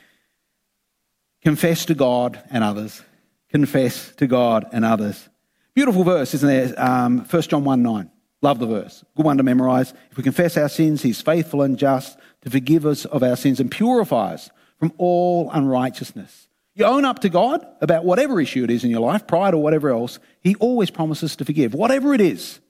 confess 1.42 1.84
to 1.86 1.94
God 1.94 2.42
and 2.50 2.64
others 2.64 3.02
confess 3.50 4.14
to 4.16 4.26
God 4.26 4.66
and 4.72 4.84
others. 4.84 5.28
Beautiful 5.74 6.04
verse, 6.04 6.34
isn't 6.34 6.48
there? 6.48 6.74
Um, 6.82 7.20
1 7.24 7.42
John 7.42 7.64
1 7.64 7.82
9. 7.82 8.10
Love 8.40 8.58
the 8.58 8.66
verse. 8.66 9.04
Good 9.16 9.26
one 9.26 9.36
to 9.38 9.42
memorize. 9.42 9.92
If 10.10 10.16
we 10.16 10.22
confess 10.22 10.56
our 10.56 10.68
sins, 10.68 11.02
he's 11.02 11.20
faithful 11.20 11.62
and 11.62 11.76
just 11.76 12.18
to 12.42 12.50
forgive 12.50 12.86
us 12.86 13.04
of 13.04 13.22
our 13.22 13.36
sins 13.36 13.58
and 13.58 13.70
purify 13.70 14.34
us 14.34 14.50
from 14.78 14.92
all 14.96 15.50
unrighteousness. 15.50 16.47
You 16.78 16.84
own 16.84 17.04
up 17.04 17.18
to 17.20 17.28
God 17.28 17.66
about 17.80 18.04
whatever 18.04 18.40
issue 18.40 18.62
it 18.62 18.70
is 18.70 18.84
in 18.84 18.90
your 18.90 19.00
life, 19.00 19.26
pride 19.26 19.52
or 19.52 19.60
whatever 19.60 19.90
else, 19.90 20.20
he 20.40 20.54
always 20.56 20.90
promises 20.90 21.34
to 21.34 21.44
forgive, 21.44 21.74
whatever 21.74 22.14
it 22.14 22.20
is. 22.20 22.60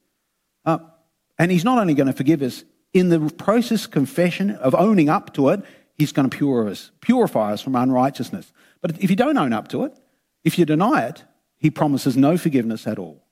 Uh, 0.64 0.79
and 1.38 1.53
he's 1.53 1.62
not 1.62 1.77
only 1.77 1.92
going 1.92 2.07
to 2.07 2.14
forgive 2.14 2.40
us, 2.40 2.64
in 2.94 3.11
the 3.11 3.21
process 3.37 3.87
confession 3.87 4.53
of 4.53 4.75
owning 4.75 5.11
up 5.11 5.35
to 5.35 5.51
it, 5.51 5.62
he's 5.94 6.11
going 6.12 6.29
to 6.31 6.35
purify 6.35 6.71
us, 6.71 6.90
purify 7.03 7.53
us 7.53 7.61
from 7.61 7.77
unrighteousness. 7.77 8.51
But 8.81 8.99
if 8.99 9.11
you 9.11 9.16
don't 9.16 9.37
own 9.37 9.53
up 9.53 9.68
to 9.68 9.85
it, 9.85 9.92
if 10.42 10.59
you 10.59 10.64
deny 10.64 11.03
it, 11.03 11.25
he 11.59 11.71
promises 11.71 12.16
no 12.16 12.38
forgiveness 12.38 12.87
at 12.87 12.99
all. 12.99 13.23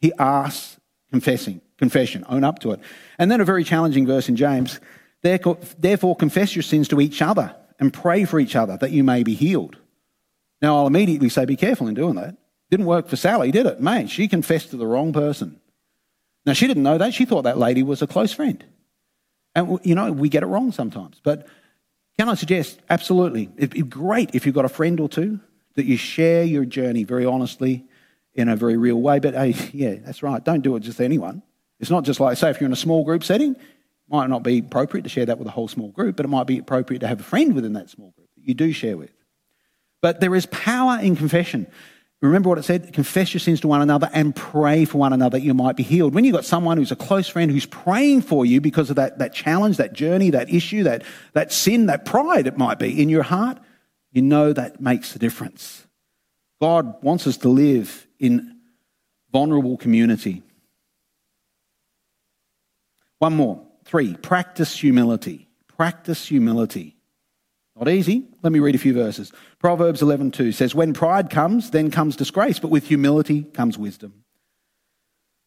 He 0.00 0.12
asks 0.20 0.78
confessing, 1.10 1.60
confession, 1.78 2.24
own 2.28 2.44
up 2.44 2.60
to 2.60 2.70
it. 2.70 2.80
And 3.18 3.28
then 3.28 3.40
a 3.40 3.44
very 3.44 3.64
challenging 3.64 4.06
verse 4.06 4.28
in 4.28 4.36
James 4.36 4.78
therefore 5.22 6.14
confess 6.14 6.54
your 6.54 6.62
sins 6.62 6.86
to 6.88 7.00
each 7.00 7.20
other 7.22 7.56
and 7.80 7.92
pray 7.92 8.24
for 8.24 8.38
each 8.38 8.54
other 8.54 8.76
that 8.76 8.92
you 8.92 9.02
may 9.02 9.24
be 9.24 9.34
healed. 9.34 9.78
Now, 10.62 10.76
I'll 10.78 10.86
immediately 10.86 11.28
say, 11.28 11.44
be 11.44 11.56
careful 11.56 11.88
in 11.88 11.94
doing 11.94 12.14
that. 12.14 12.36
Didn't 12.70 12.86
work 12.86 13.08
for 13.08 13.16
Sally, 13.16 13.50
did 13.50 13.66
it? 13.66 13.80
Man, 13.80 14.06
she 14.08 14.28
confessed 14.28 14.70
to 14.70 14.76
the 14.76 14.86
wrong 14.86 15.12
person. 15.12 15.60
Now, 16.44 16.52
she 16.52 16.66
didn't 16.66 16.82
know 16.82 16.98
that. 16.98 17.14
She 17.14 17.24
thought 17.24 17.42
that 17.42 17.58
lady 17.58 17.82
was 17.82 18.02
a 18.02 18.06
close 18.06 18.32
friend. 18.32 18.64
And, 19.54 19.78
you 19.82 19.94
know, 19.94 20.12
we 20.12 20.28
get 20.28 20.42
it 20.42 20.46
wrong 20.46 20.72
sometimes. 20.72 21.20
But 21.22 21.46
can 22.18 22.28
I 22.28 22.34
suggest, 22.34 22.80
absolutely, 22.88 23.50
it'd 23.56 23.70
be 23.70 23.82
great 23.82 24.34
if 24.34 24.46
you've 24.46 24.54
got 24.54 24.64
a 24.64 24.70
friend 24.70 24.98
or 25.00 25.08
two 25.08 25.40
that 25.74 25.84
you 25.84 25.96
share 25.96 26.44
your 26.44 26.64
journey 26.64 27.04
very 27.04 27.26
honestly 27.26 27.84
in 28.34 28.48
a 28.48 28.56
very 28.56 28.76
real 28.76 29.00
way. 29.00 29.18
But 29.18 29.34
hey, 29.34 29.54
yeah, 29.72 29.96
that's 30.04 30.22
right. 30.22 30.42
Don't 30.44 30.62
do 30.62 30.76
it 30.76 30.80
just 30.80 31.00
anyone. 31.00 31.42
It's 31.78 31.90
not 31.90 32.04
just 32.04 32.20
like, 32.20 32.36
say, 32.38 32.50
if 32.50 32.60
you're 32.60 32.66
in 32.66 32.72
a 32.72 32.76
small 32.76 33.04
group 33.04 33.22
setting, 33.22 33.52
it 33.52 33.60
might 34.08 34.30
not 34.30 34.42
be 34.42 34.58
appropriate 34.58 35.02
to 35.02 35.08
share 35.08 35.26
that 35.26 35.38
with 35.38 35.46
a 35.46 35.50
whole 35.50 35.68
small 35.68 35.88
group, 35.88 36.16
but 36.16 36.24
it 36.24 36.28
might 36.28 36.46
be 36.46 36.58
appropriate 36.58 37.00
to 37.00 37.06
have 37.06 37.20
a 37.20 37.24
friend 37.24 37.54
within 37.54 37.74
that 37.74 37.90
small 37.90 38.12
group 38.16 38.28
that 38.36 38.44
you 38.46 38.54
do 38.54 38.72
share 38.72 38.96
with. 38.96 39.10
But 40.06 40.20
there 40.20 40.36
is 40.36 40.46
power 40.46 41.00
in 41.00 41.16
confession. 41.16 41.66
Remember 42.20 42.48
what 42.48 42.58
it 42.58 42.62
said? 42.62 42.92
Confess 42.92 43.34
your 43.34 43.40
sins 43.40 43.60
to 43.62 43.66
one 43.66 43.82
another 43.82 44.08
and 44.12 44.36
pray 44.36 44.84
for 44.84 44.98
one 44.98 45.12
another 45.12 45.36
that 45.36 45.44
you 45.44 45.52
might 45.52 45.74
be 45.74 45.82
healed. 45.82 46.14
When 46.14 46.22
you've 46.22 46.32
got 46.32 46.44
someone 46.44 46.76
who's 46.76 46.92
a 46.92 46.94
close 46.96 47.26
friend 47.26 47.50
who's 47.50 47.66
praying 47.66 48.22
for 48.22 48.46
you 48.46 48.60
because 48.60 48.88
of 48.88 48.94
that, 48.94 49.18
that 49.18 49.34
challenge, 49.34 49.78
that 49.78 49.94
journey, 49.94 50.30
that 50.30 50.48
issue, 50.48 50.84
that, 50.84 51.02
that 51.32 51.52
sin, 51.52 51.86
that 51.86 52.04
pride 52.04 52.46
it 52.46 52.56
might 52.56 52.78
be 52.78 53.02
in 53.02 53.08
your 53.08 53.24
heart, 53.24 53.58
you 54.12 54.22
know 54.22 54.52
that 54.52 54.80
makes 54.80 55.16
a 55.16 55.18
difference. 55.18 55.84
God 56.60 57.02
wants 57.02 57.26
us 57.26 57.38
to 57.38 57.48
live 57.48 58.06
in 58.20 58.58
vulnerable 59.32 59.76
community. 59.76 60.44
One 63.18 63.34
more. 63.34 63.60
Three, 63.86 64.14
practice 64.14 64.78
humility. 64.78 65.48
Practice 65.66 66.28
humility. 66.28 66.95
Not 67.76 67.88
easy. 67.88 68.26
Let 68.42 68.52
me 68.52 68.58
read 68.58 68.74
a 68.74 68.78
few 68.78 68.94
verses. 68.94 69.32
Proverbs 69.58 70.00
11:2 70.00 70.52
says, 70.52 70.74
"When 70.74 70.94
pride 70.94 71.28
comes, 71.28 71.70
then 71.70 71.90
comes 71.90 72.16
disgrace, 72.16 72.58
but 72.58 72.70
with 72.70 72.86
humility 72.86 73.42
comes 73.42 73.76
wisdom." 73.76 74.24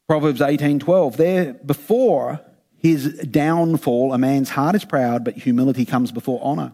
Proverbs 0.07 0.41
18:12, 0.41 1.17
"There 1.17 1.53
before 1.53 2.41
his 2.75 3.13
downfall, 3.31 4.13
a 4.13 4.17
man's 4.17 4.49
heart 4.49 4.75
is 4.75 4.85
proud, 4.85 5.23
but 5.23 5.37
humility 5.37 5.85
comes 5.85 6.11
before 6.11 6.39
honor." 6.43 6.73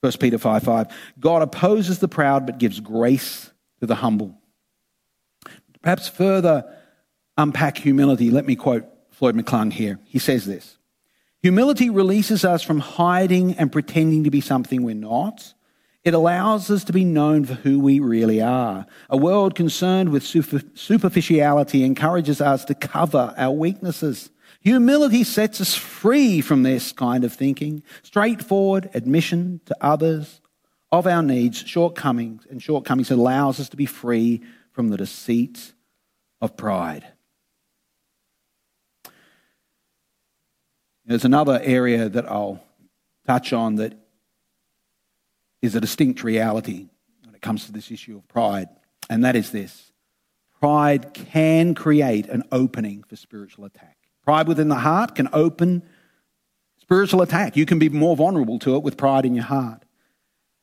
1 0.00 0.20
Peter 0.20 0.36
5 0.36 0.62
5. 0.62 0.88
God 1.18 1.40
opposes 1.40 2.00
the 2.00 2.08
proud 2.08 2.44
but 2.44 2.58
gives 2.58 2.80
grace 2.80 3.52
to 3.80 3.86
the 3.86 3.96
humble. 3.96 4.38
Perhaps 5.80 6.08
further 6.08 6.64
unpack 7.38 7.78
humility, 7.78 8.30
let 8.30 8.46
me 8.46 8.54
quote 8.54 8.84
Floyd 9.10 9.34
McClung 9.34 9.72
here. 9.72 9.98
He 10.04 10.18
says 10.18 10.44
this 10.44 10.76
Humility 11.44 11.90
releases 11.90 12.42
us 12.42 12.62
from 12.62 12.78
hiding 12.78 13.52
and 13.58 13.70
pretending 13.70 14.24
to 14.24 14.30
be 14.30 14.40
something 14.40 14.82
we're 14.82 14.94
not. 14.94 15.52
It 16.02 16.14
allows 16.14 16.70
us 16.70 16.84
to 16.84 16.92
be 16.94 17.04
known 17.04 17.44
for 17.44 17.52
who 17.52 17.78
we 17.78 18.00
really 18.00 18.40
are. 18.40 18.86
A 19.10 19.18
world 19.18 19.54
concerned 19.54 20.08
with 20.08 20.24
superficiality 20.24 21.84
encourages 21.84 22.40
us 22.40 22.64
to 22.64 22.74
cover 22.74 23.34
our 23.36 23.50
weaknesses. 23.50 24.30
Humility 24.60 25.22
sets 25.22 25.60
us 25.60 25.74
free 25.74 26.40
from 26.40 26.62
this 26.62 26.92
kind 26.92 27.24
of 27.24 27.34
thinking. 27.34 27.82
Straightforward 28.02 28.88
admission 28.94 29.60
to 29.66 29.76
others 29.82 30.40
of 30.90 31.06
our 31.06 31.22
needs, 31.22 31.58
shortcomings, 31.58 32.46
and 32.48 32.62
shortcomings 32.62 33.10
allows 33.10 33.60
us 33.60 33.68
to 33.68 33.76
be 33.76 33.84
free 33.84 34.42
from 34.72 34.88
the 34.88 34.96
deceit 34.96 35.74
of 36.40 36.56
pride. 36.56 37.04
There's 41.06 41.24
another 41.24 41.60
area 41.62 42.08
that 42.08 42.30
I'll 42.30 42.64
touch 43.26 43.52
on 43.52 43.76
that 43.76 43.94
is 45.60 45.74
a 45.74 45.80
distinct 45.80 46.22
reality 46.22 46.88
when 47.24 47.34
it 47.34 47.42
comes 47.42 47.66
to 47.66 47.72
this 47.72 47.90
issue 47.90 48.16
of 48.16 48.28
pride, 48.28 48.68
and 49.08 49.24
that 49.24 49.36
is 49.36 49.50
this 49.50 49.92
pride 50.60 51.12
can 51.12 51.74
create 51.74 52.26
an 52.28 52.42
opening 52.50 53.02
for 53.02 53.16
spiritual 53.16 53.66
attack. 53.66 53.98
Pride 54.24 54.48
within 54.48 54.68
the 54.68 54.76
heart 54.76 55.14
can 55.14 55.28
open 55.34 55.82
spiritual 56.80 57.20
attack. 57.20 57.54
You 57.54 57.66
can 57.66 57.78
be 57.78 57.90
more 57.90 58.16
vulnerable 58.16 58.58
to 58.60 58.76
it 58.76 58.82
with 58.82 58.96
pride 58.96 59.26
in 59.26 59.34
your 59.34 59.44
heart. 59.44 59.84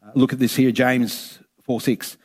Uh, 0.04 0.10
look 0.16 0.34
at 0.34 0.40
this 0.40 0.56
here, 0.56 0.72
James 0.72 1.38
4 1.66 1.82
6. 1.82 2.18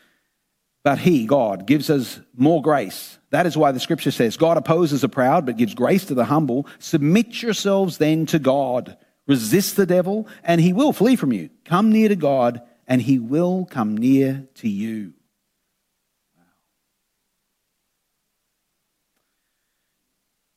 But 0.83 1.01
he, 1.01 1.27
God, 1.27 1.67
gives 1.67 1.91
us 1.91 2.21
more 2.35 2.63
grace. 2.63 3.16
That 3.31 3.47
is 3.47 3.57
why 3.57 3.73
the 3.73 3.81
scripture 3.81 4.11
says, 4.11 4.37
God 4.37 4.57
opposes 4.57 5.01
the 5.01 5.09
proud, 5.09 5.47
but 5.47 5.57
gives 5.57 5.75
grace 5.75 6.05
to 6.07 6.15
the 6.15 6.27
humble. 6.27 6.67
Submit 6.79 7.43
yourselves 7.43 7.99
then 7.99 8.27
to 8.27 8.39
God. 8.39 8.97
Resist 9.27 9.77
the 9.77 9.87
devil, 9.87 10.29
and 10.45 10.61
he 10.61 10.73
will 10.73 10.93
flee 10.93 11.17
from 11.17 11.33
you. 11.33 11.51
Come 11.65 11.91
near 11.91 12.09
to 12.09 12.17
God, 12.17 12.63
and 12.87 13.03
he 13.03 13.19
will 13.19 13.67
come 13.69 13.97
near 13.97 14.47
to 14.55 14.69
you. 14.69 15.13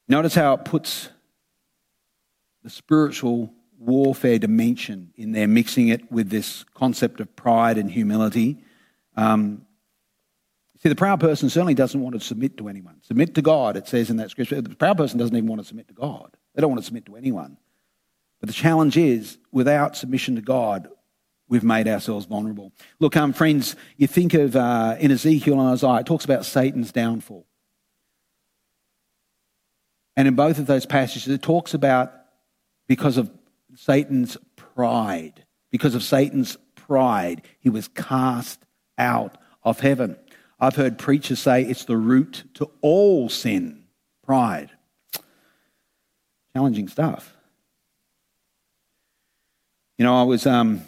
Notice 0.08 0.36
how 0.36 0.53
it 0.53 0.65
puts 0.65 1.10
the 2.63 2.69
spiritual 2.69 3.53
warfare 3.79 4.38
dimension 4.38 5.12
in 5.15 5.32
there, 5.32 5.47
mixing 5.47 5.88
it 5.88 6.12
with 6.12 6.29
this 6.29 6.65
concept 6.73 7.19
of 7.19 7.36
pride 7.36 7.77
and 7.77 7.89
humility. 7.89 8.63
Um, 9.15 9.65
see, 10.81 10.89
the 10.89 10.95
proud 10.95 11.19
person 11.19 11.49
certainly 11.49 11.73
doesn't 11.73 12.01
want 12.01 12.15
to 12.15 12.19
submit 12.19 12.57
to 12.57 12.67
anyone. 12.67 12.97
Submit 13.01 13.35
to 13.35 13.41
God, 13.41 13.77
it 13.77 13.87
says 13.87 14.09
in 14.09 14.17
that 14.17 14.31
scripture. 14.31 14.61
The 14.61 14.75
proud 14.75 14.97
person 14.97 15.19
doesn't 15.19 15.35
even 15.35 15.47
want 15.47 15.61
to 15.61 15.67
submit 15.67 15.87
to 15.87 15.93
God, 15.93 16.35
they 16.55 16.61
don't 16.61 16.71
want 16.71 16.81
to 16.81 16.85
submit 16.85 17.05
to 17.05 17.15
anyone. 17.15 17.57
But 18.39 18.47
the 18.47 18.53
challenge 18.53 18.95
is, 18.95 19.37
without 19.51 19.97
submission 19.97 20.35
to 20.35 20.41
God, 20.41 20.87
we've 21.49 21.63
made 21.63 21.87
ourselves 21.87 22.25
vulnerable. 22.25 22.71
Look, 22.99 23.17
um, 23.17 23.33
friends, 23.33 23.75
you 23.97 24.07
think 24.07 24.33
of 24.33 24.55
uh, 24.55 24.95
in 24.99 25.11
Ezekiel 25.11 25.59
and 25.59 25.73
Isaiah, 25.73 25.99
it 25.99 26.05
talks 26.05 26.23
about 26.23 26.45
Satan's 26.45 26.91
downfall. 26.91 27.45
And 30.15 30.27
in 30.27 30.35
both 30.35 30.59
of 30.59 30.67
those 30.67 30.85
passages, 30.85 31.27
it 31.27 31.41
talks 31.41 31.73
about 31.73 32.13
because 32.87 33.17
of 33.17 33.31
Satan's 33.75 34.37
pride, 34.55 35.45
because 35.71 35.95
of 35.95 36.03
Satan's 36.03 36.57
pride, 36.75 37.41
he 37.59 37.69
was 37.69 37.87
cast 37.89 38.59
out 38.97 39.37
of 39.63 39.79
heaven. 39.79 40.17
I've 40.60 40.76
heard 40.76 40.98
preachers 40.98 41.39
say 41.39 41.63
it's 41.63 41.86
the 41.86 41.95
root 41.95 42.43
to 42.56 42.69
all 42.82 43.30
sin, 43.30 43.84
pride. 44.26 44.72
Challenging 46.54 46.89
stuff. 46.89 47.34
You 49.98 50.06
know, 50.06 50.19
I 50.19 50.24
was 50.24 50.45
um, 50.45 50.82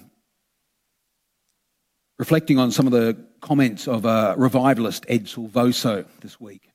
reflecting 2.18 2.60
on 2.60 2.72
some 2.72 2.86
of 2.86 2.92
the 2.92 3.18
comments 3.40 3.88
of 3.88 4.06
a 4.06 4.36
revivalist, 4.38 5.06
Ed 5.08 5.26
Silvoso, 5.26 6.06
this 6.20 6.40
week. 6.40 6.70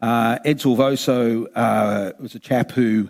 Uh, 0.00 0.38
Ed 0.44 0.58
Silvoso 0.58 1.46
uh, 1.54 2.12
was 2.18 2.34
a 2.34 2.38
chap 2.38 2.72
who 2.72 3.08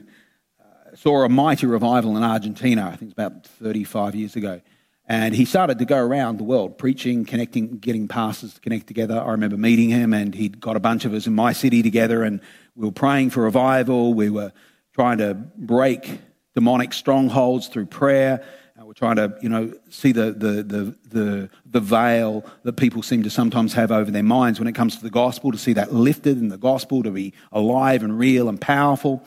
uh, 0.60 0.96
saw 0.96 1.24
a 1.24 1.28
mighty 1.28 1.66
revival 1.66 2.16
in 2.16 2.22
Argentina, 2.22 2.86
I 2.86 2.96
think 2.96 3.10
it's 3.10 3.12
about 3.12 3.46
35 3.46 4.14
years 4.14 4.36
ago. 4.36 4.60
And 5.06 5.34
he 5.34 5.44
started 5.44 5.78
to 5.80 5.84
go 5.84 5.98
around 5.98 6.38
the 6.38 6.44
world 6.44 6.78
preaching, 6.78 7.24
connecting, 7.24 7.78
getting 7.78 8.08
pastors 8.08 8.54
to 8.54 8.60
connect 8.60 8.86
together. 8.86 9.20
I 9.20 9.32
remember 9.32 9.56
meeting 9.56 9.90
him, 9.90 10.12
and 10.12 10.34
he'd 10.34 10.60
got 10.60 10.76
a 10.76 10.80
bunch 10.80 11.04
of 11.04 11.12
us 11.12 11.26
in 11.26 11.34
my 11.34 11.52
city 11.52 11.82
together, 11.82 12.22
and 12.22 12.40
we 12.76 12.86
were 12.86 12.92
praying 12.92 13.30
for 13.30 13.42
revival. 13.42 14.14
We 14.14 14.30
were 14.30 14.52
trying 14.94 15.18
to 15.18 15.34
break 15.34 16.20
demonic 16.54 16.92
strongholds 16.92 17.68
through 17.68 17.86
prayer. 17.86 18.44
We're 18.84 18.94
trying 18.94 19.16
to, 19.16 19.34
you 19.40 19.48
know, 19.48 19.72
see 19.88 20.12
the, 20.12 20.32
the, 20.32 20.62
the, 20.62 20.96
the, 21.08 21.50
the 21.64 21.80
veil 21.80 22.44
that 22.64 22.74
people 22.74 23.02
seem 23.02 23.22
to 23.22 23.30
sometimes 23.30 23.72
have 23.72 23.90
over 23.90 24.10
their 24.10 24.22
minds 24.22 24.58
when 24.58 24.68
it 24.68 24.74
comes 24.74 24.96
to 24.96 25.02
the 25.02 25.08
gospel, 25.08 25.50
to 25.50 25.56
see 25.56 25.72
that 25.72 25.94
lifted 25.94 26.36
in 26.36 26.48
the 26.48 26.58
gospel, 26.58 27.02
to 27.02 27.10
be 27.10 27.32
alive 27.52 28.02
and 28.02 28.18
real 28.18 28.50
and 28.50 28.60
powerful. 28.60 29.24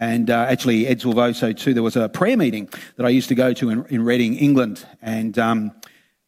And 0.00 0.30
uh, 0.30 0.46
actually, 0.48 0.86
Ed 0.86 1.00
Silvoso, 1.00 1.56
too, 1.56 1.74
there 1.74 1.82
was 1.82 1.96
a 1.96 2.08
prayer 2.08 2.36
meeting 2.36 2.68
that 2.96 3.04
I 3.04 3.08
used 3.08 3.28
to 3.28 3.34
go 3.34 3.52
to 3.54 3.70
in, 3.70 3.84
in 3.86 4.04
Reading, 4.04 4.36
England. 4.36 4.86
And 5.02 5.36
um, 5.38 5.72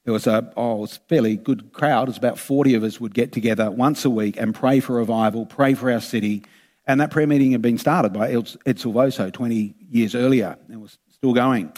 there 0.05 0.13
was 0.13 0.27
a, 0.27 0.53
oh, 0.57 0.79
it 0.79 0.81
was 0.81 0.97
a 0.97 1.01
fairly 1.09 1.37
good 1.37 1.73
crowd. 1.73 2.09
It 2.09 2.11
was 2.11 2.19
about 2.19 2.39
40 2.39 2.75
of 2.75 2.83
us 2.83 3.01
would 3.01 3.15
get 3.15 3.33
together 3.33 3.71
once 3.71 4.05
a 4.05 4.11
week 4.11 4.37
and 4.37 4.55
pray 4.55 4.81
for 4.81 4.95
revival, 4.95 5.47
pray 5.47 5.75
for 5.75 5.91
our 5.91 6.01
city. 6.01 6.45
And 6.87 7.01
that 7.01 7.11
prayer 7.13 7.27
meeting 7.27 7.53
had 7.53 7.63
been 7.63 7.79
started 7.79 8.13
by 8.13 8.31
Ed 8.31 8.47
Silvoso 8.79 9.33
20 9.33 9.75
years 9.89 10.15
earlier 10.15 10.57
and 10.69 10.83
was 10.83 10.99
still 11.11 11.33
going. 11.33 11.73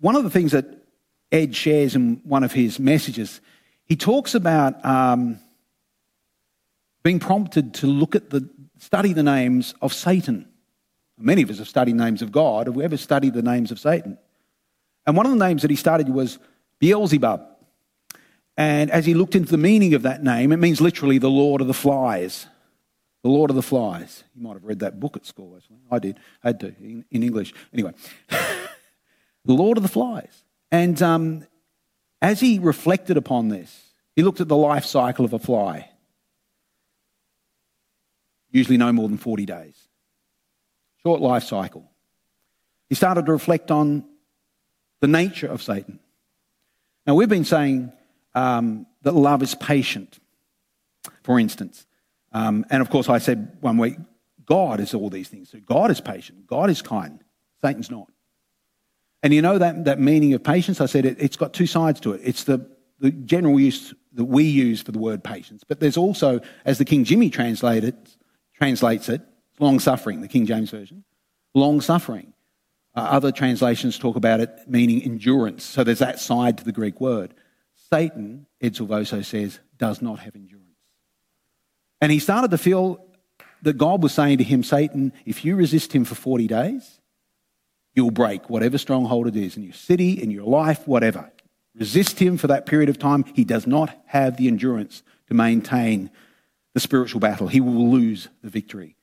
One 0.00 0.16
of 0.16 0.24
the 0.24 0.30
things 0.30 0.52
that 0.52 0.66
Ed 1.30 1.54
shares 1.54 1.94
in 1.94 2.20
one 2.24 2.42
of 2.42 2.52
his 2.52 2.80
messages, 2.80 3.40
he 3.84 3.94
talks 3.94 4.34
about 4.34 4.84
um, 4.84 5.38
being 7.02 7.20
prompted 7.20 7.74
to 7.74 7.86
look 7.86 8.16
at 8.16 8.30
the 8.30 8.48
study 8.78 9.12
the 9.12 9.22
names 9.22 9.74
of 9.82 9.92
Satan. 9.92 10.48
Many 11.18 11.42
of 11.42 11.50
us 11.50 11.58
have 11.58 11.68
studied 11.68 11.96
names 11.96 12.22
of 12.22 12.32
God. 12.32 12.66
Have 12.66 12.76
we 12.76 12.84
ever 12.84 12.96
studied 12.96 13.34
the 13.34 13.42
names 13.42 13.70
of 13.70 13.80
Satan? 13.80 14.18
And 15.06 15.16
one 15.16 15.26
of 15.26 15.32
the 15.32 15.44
names 15.44 15.62
that 15.62 15.70
he 15.70 15.76
studied 15.76 16.08
was 16.08 16.38
Beelzebub. 16.78 17.42
And 18.56 18.90
as 18.90 19.06
he 19.06 19.14
looked 19.14 19.34
into 19.34 19.50
the 19.50 19.58
meaning 19.58 19.94
of 19.94 20.02
that 20.02 20.22
name, 20.22 20.52
it 20.52 20.58
means 20.58 20.80
literally 20.80 21.18
the 21.18 21.30
Lord 21.30 21.60
of 21.60 21.66
the 21.66 21.74
Flies. 21.74 22.46
The 23.22 23.30
Lord 23.30 23.50
of 23.50 23.56
the 23.56 23.62
Flies. 23.62 24.24
You 24.34 24.42
might 24.42 24.54
have 24.54 24.64
read 24.64 24.80
that 24.80 25.00
book 25.00 25.16
at 25.16 25.26
school, 25.26 25.54
actually. 25.56 25.78
I 25.90 25.98
did. 25.98 26.18
I 26.42 26.48
had 26.48 26.60
to, 26.60 26.68
in, 26.80 27.04
in 27.10 27.22
English. 27.22 27.54
Anyway. 27.72 27.92
the 28.28 29.54
Lord 29.54 29.76
of 29.76 29.82
the 29.82 29.88
Flies. 29.88 30.44
And 30.70 31.00
um, 31.02 31.46
as 32.20 32.40
he 32.40 32.58
reflected 32.58 33.16
upon 33.16 33.48
this, 33.48 33.92
he 34.14 34.22
looked 34.22 34.40
at 34.40 34.48
the 34.48 34.56
life 34.56 34.84
cycle 34.84 35.24
of 35.24 35.32
a 35.32 35.38
fly, 35.38 35.88
usually 38.50 38.76
no 38.76 38.92
more 38.92 39.08
than 39.08 39.16
40 39.16 39.46
days. 39.46 39.87
Short 41.08 41.22
life 41.22 41.44
cycle. 41.44 41.90
He 42.90 42.94
started 42.94 43.24
to 43.24 43.32
reflect 43.32 43.70
on 43.70 44.04
the 45.00 45.06
nature 45.06 45.46
of 45.46 45.62
Satan. 45.62 46.00
Now, 47.06 47.14
we've 47.14 47.30
been 47.30 47.46
saying 47.46 47.94
um, 48.34 48.86
that 49.04 49.14
love 49.14 49.42
is 49.42 49.54
patient, 49.54 50.18
for 51.22 51.40
instance. 51.40 51.86
Um, 52.32 52.66
and 52.68 52.82
of 52.82 52.90
course, 52.90 53.08
I 53.08 53.16
said 53.16 53.56
one 53.62 53.78
week, 53.78 53.96
God 54.44 54.80
is 54.80 54.92
all 54.92 55.08
these 55.08 55.30
things. 55.30 55.48
So 55.48 55.60
God 55.60 55.90
is 55.90 55.98
patient, 55.98 56.46
God 56.46 56.68
is 56.68 56.82
kind, 56.82 57.24
Satan's 57.62 57.90
not. 57.90 58.12
And 59.22 59.32
you 59.32 59.40
know 59.40 59.56
that, 59.56 59.86
that 59.86 59.98
meaning 59.98 60.34
of 60.34 60.44
patience? 60.44 60.78
I 60.78 60.84
said 60.84 61.06
it, 61.06 61.16
it's 61.18 61.38
got 61.38 61.54
two 61.54 61.66
sides 61.66 62.00
to 62.00 62.12
it. 62.12 62.20
It's 62.22 62.44
the, 62.44 62.68
the 63.00 63.12
general 63.12 63.58
use 63.58 63.94
that 64.12 64.26
we 64.26 64.44
use 64.44 64.82
for 64.82 64.92
the 64.92 64.98
word 64.98 65.24
patience, 65.24 65.64
but 65.66 65.80
there's 65.80 65.96
also, 65.96 66.42
as 66.66 66.76
the 66.76 66.84
King 66.84 67.04
Jimmy 67.04 67.30
translated, 67.30 67.96
translates 68.58 69.08
it, 69.08 69.22
long 69.58 69.80
suffering, 69.80 70.20
the 70.20 70.28
King 70.28 70.46
James 70.46 70.70
Version, 70.70 71.04
long 71.54 71.80
suffering. 71.80 72.32
Uh, 72.94 73.00
other 73.00 73.30
translations 73.30 73.98
talk 73.98 74.16
about 74.16 74.40
it 74.40 74.50
meaning 74.66 75.02
endurance. 75.02 75.64
So 75.64 75.84
there's 75.84 76.00
that 76.00 76.18
side 76.18 76.58
to 76.58 76.64
the 76.64 76.72
Greek 76.72 77.00
word. 77.00 77.34
Satan, 77.90 78.46
Ed 78.60 78.74
Silvoso 78.74 79.24
says, 79.24 79.60
does 79.76 80.02
not 80.02 80.18
have 80.20 80.34
endurance. 80.34 80.64
And 82.00 82.12
he 82.12 82.18
started 82.18 82.50
to 82.50 82.58
feel 82.58 83.04
that 83.62 83.78
God 83.78 84.02
was 84.02 84.12
saying 84.12 84.38
to 84.38 84.44
him, 84.44 84.62
Satan, 84.62 85.12
if 85.24 85.44
you 85.44 85.56
resist 85.56 85.92
him 85.92 86.04
for 86.04 86.14
40 86.14 86.46
days, 86.46 87.00
you'll 87.94 88.10
break 88.10 88.48
whatever 88.48 88.78
stronghold 88.78 89.26
it 89.26 89.36
is 89.36 89.56
in 89.56 89.62
your 89.62 89.72
city, 89.72 90.20
in 90.22 90.30
your 90.30 90.44
life, 90.44 90.86
whatever. 90.86 91.30
Resist 91.74 92.18
him 92.18 92.36
for 92.36 92.48
that 92.48 92.66
period 92.66 92.88
of 92.88 92.98
time. 92.98 93.24
He 93.34 93.44
does 93.44 93.66
not 93.66 93.96
have 94.06 94.36
the 94.36 94.48
endurance 94.48 95.02
to 95.28 95.34
maintain 95.34 96.10
the 96.74 96.80
spiritual 96.80 97.20
battle. 97.20 97.48
He 97.48 97.60
will 97.60 97.90
lose 97.90 98.28
the 98.42 98.50
victory. 98.50 98.96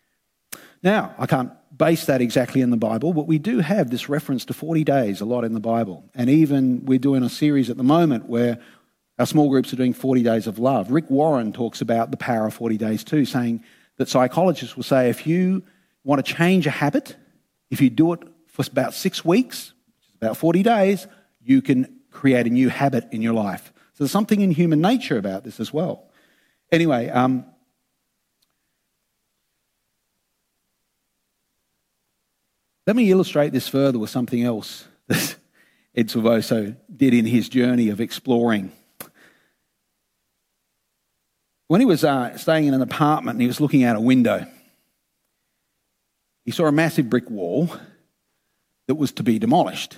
Now, 0.83 1.15
I 1.17 1.25
can't 1.25 1.51
base 1.77 2.05
that 2.05 2.21
exactly 2.21 2.61
in 2.61 2.69
the 2.69 2.77
Bible, 2.77 3.13
but 3.13 3.27
we 3.27 3.37
do 3.37 3.59
have 3.59 3.89
this 3.89 4.07
reference 4.07 4.45
to 4.45 4.53
40 4.53 4.83
days 4.83 5.21
a 5.21 5.25
lot 5.25 5.43
in 5.43 5.53
the 5.53 5.59
Bible. 5.59 6.09
And 6.15 6.29
even 6.29 6.85
we're 6.85 6.99
doing 6.99 7.23
a 7.23 7.29
series 7.29 7.69
at 7.69 7.77
the 7.77 7.83
moment 7.83 8.27
where 8.29 8.59
our 9.17 9.25
small 9.25 9.49
groups 9.49 9.71
are 9.73 9.77
doing 9.77 9.93
40 9.93 10.23
days 10.23 10.47
of 10.47 10.59
love. 10.59 10.91
Rick 10.91 11.09
Warren 11.09 11.53
talks 11.53 11.81
about 11.81 12.11
the 12.11 12.17
power 12.17 12.47
of 12.47 12.53
40 12.53 12.77
days 12.77 13.03
too, 13.03 13.25
saying 13.25 13.63
that 13.97 14.09
psychologists 14.09 14.75
will 14.75 14.83
say 14.83 15.09
if 15.09 15.25
you 15.25 15.63
want 16.03 16.25
to 16.25 16.33
change 16.33 16.67
a 16.67 16.71
habit, 16.71 17.15
if 17.69 17.81
you 17.81 17.89
do 17.89 18.13
it 18.13 18.21
for 18.47 18.63
about 18.69 18.93
six 18.93 19.23
weeks, 19.23 19.73
which 19.97 20.07
is 20.09 20.15
about 20.15 20.37
40 20.37 20.63
days, 20.63 21.07
you 21.41 21.61
can 21.61 21.99
create 22.11 22.45
a 22.45 22.49
new 22.49 22.69
habit 22.69 23.07
in 23.11 23.21
your 23.21 23.33
life. 23.33 23.71
So 23.93 24.03
there's 24.03 24.11
something 24.11 24.41
in 24.41 24.51
human 24.51 24.81
nature 24.81 25.17
about 25.17 25.43
this 25.43 25.59
as 25.59 25.71
well. 25.71 26.09
Anyway, 26.71 27.09
um, 27.09 27.45
let 32.85 32.95
me 32.95 33.09
illustrate 33.09 33.51
this 33.51 33.67
further 33.67 33.99
with 33.99 34.09
something 34.09 34.43
else 34.43 34.87
that 35.07 35.35
Ed 35.95 36.07
Silvoso 36.07 36.75
did 36.95 37.13
in 37.13 37.25
his 37.25 37.49
journey 37.49 37.89
of 37.89 38.01
exploring 38.01 38.71
when 41.67 41.81
he 41.81 41.85
was 41.85 42.03
uh, 42.03 42.37
staying 42.37 42.65
in 42.65 42.73
an 42.73 42.81
apartment 42.81 43.35
and 43.35 43.41
he 43.41 43.47
was 43.47 43.59
looking 43.59 43.83
out 43.83 43.95
a 43.95 44.01
window, 44.01 44.45
he 46.43 46.51
saw 46.51 46.65
a 46.65 46.71
massive 46.71 47.09
brick 47.09 47.29
wall 47.29 47.71
that 48.87 48.95
was 48.95 49.11
to 49.13 49.23
be 49.23 49.39
demolished. 49.39 49.97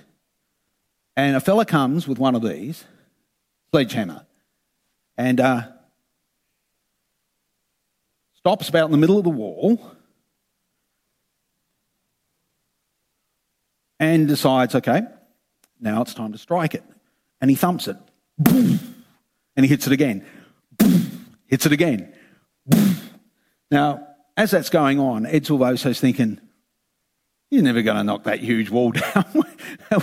And 1.16 1.36
a 1.36 1.42
fella 1.42 1.66
comes 1.66 2.08
with 2.08 2.20
one 2.20 2.36
of 2.36 2.42
these, 2.42 2.86
sledgehammer, 3.72 4.26
and 5.18 5.40
uh, 5.42 5.64
stops 8.36 8.70
about 8.70 8.86
in 8.86 8.92
the 8.92 8.98
middle 8.98 9.18
of 9.18 9.24
the 9.26 9.30
wall 9.30 9.82
and 14.00 14.28
decides, 14.28 14.76
okay, 14.76 15.02
now 15.80 16.02
it's 16.02 16.14
time 16.14 16.32
to 16.32 16.38
strike 16.38 16.74
it. 16.74 16.84
And 17.42 17.50
he 17.50 17.56
thumps 17.56 17.88
it. 17.88 17.98
And 19.58 19.66
he 19.66 19.72
hits 19.72 19.88
it 19.88 19.92
again 19.92 20.24
hits 21.48 21.66
it 21.66 21.72
again. 21.72 22.14
Now, 23.70 24.08
as 24.38 24.52
that's 24.52 24.70
going 24.70 24.98
on, 24.98 25.26
Ed 25.26 25.44
Silvoso's 25.44 26.00
thinking, 26.00 26.40
you're 27.52 27.64
never 27.64 27.82
going 27.82 27.98
to 27.98 28.04
knock 28.06 28.24
that 28.24 28.40
huge 28.40 28.70
wall 28.70 28.92
down 28.92 29.26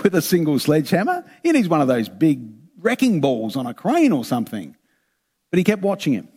with 0.03 0.15
a 0.15 0.21
single 0.21 0.59
sledgehammer. 0.59 1.25
He 1.43 1.51
needs 1.51 1.67
one 1.67 1.81
of 1.81 1.89
those 1.89 2.11
big 2.11 2.47
wrecking 2.79 3.23
balls 3.23 3.57
on 3.57 3.67
a 3.67 3.73
crane 3.73 4.13
or 4.13 4.23
something. 4.23 4.77
But 5.51 5.57
he 5.57 5.65
kept 5.65 5.81
watching 5.81 6.13
him. 6.13 6.29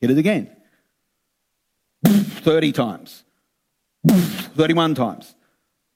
Hit 0.00 0.12
it 0.12 0.18
again. 0.18 0.54
30 2.04 2.70
times. 2.70 3.24
31 4.08 4.94
times. 4.94 5.34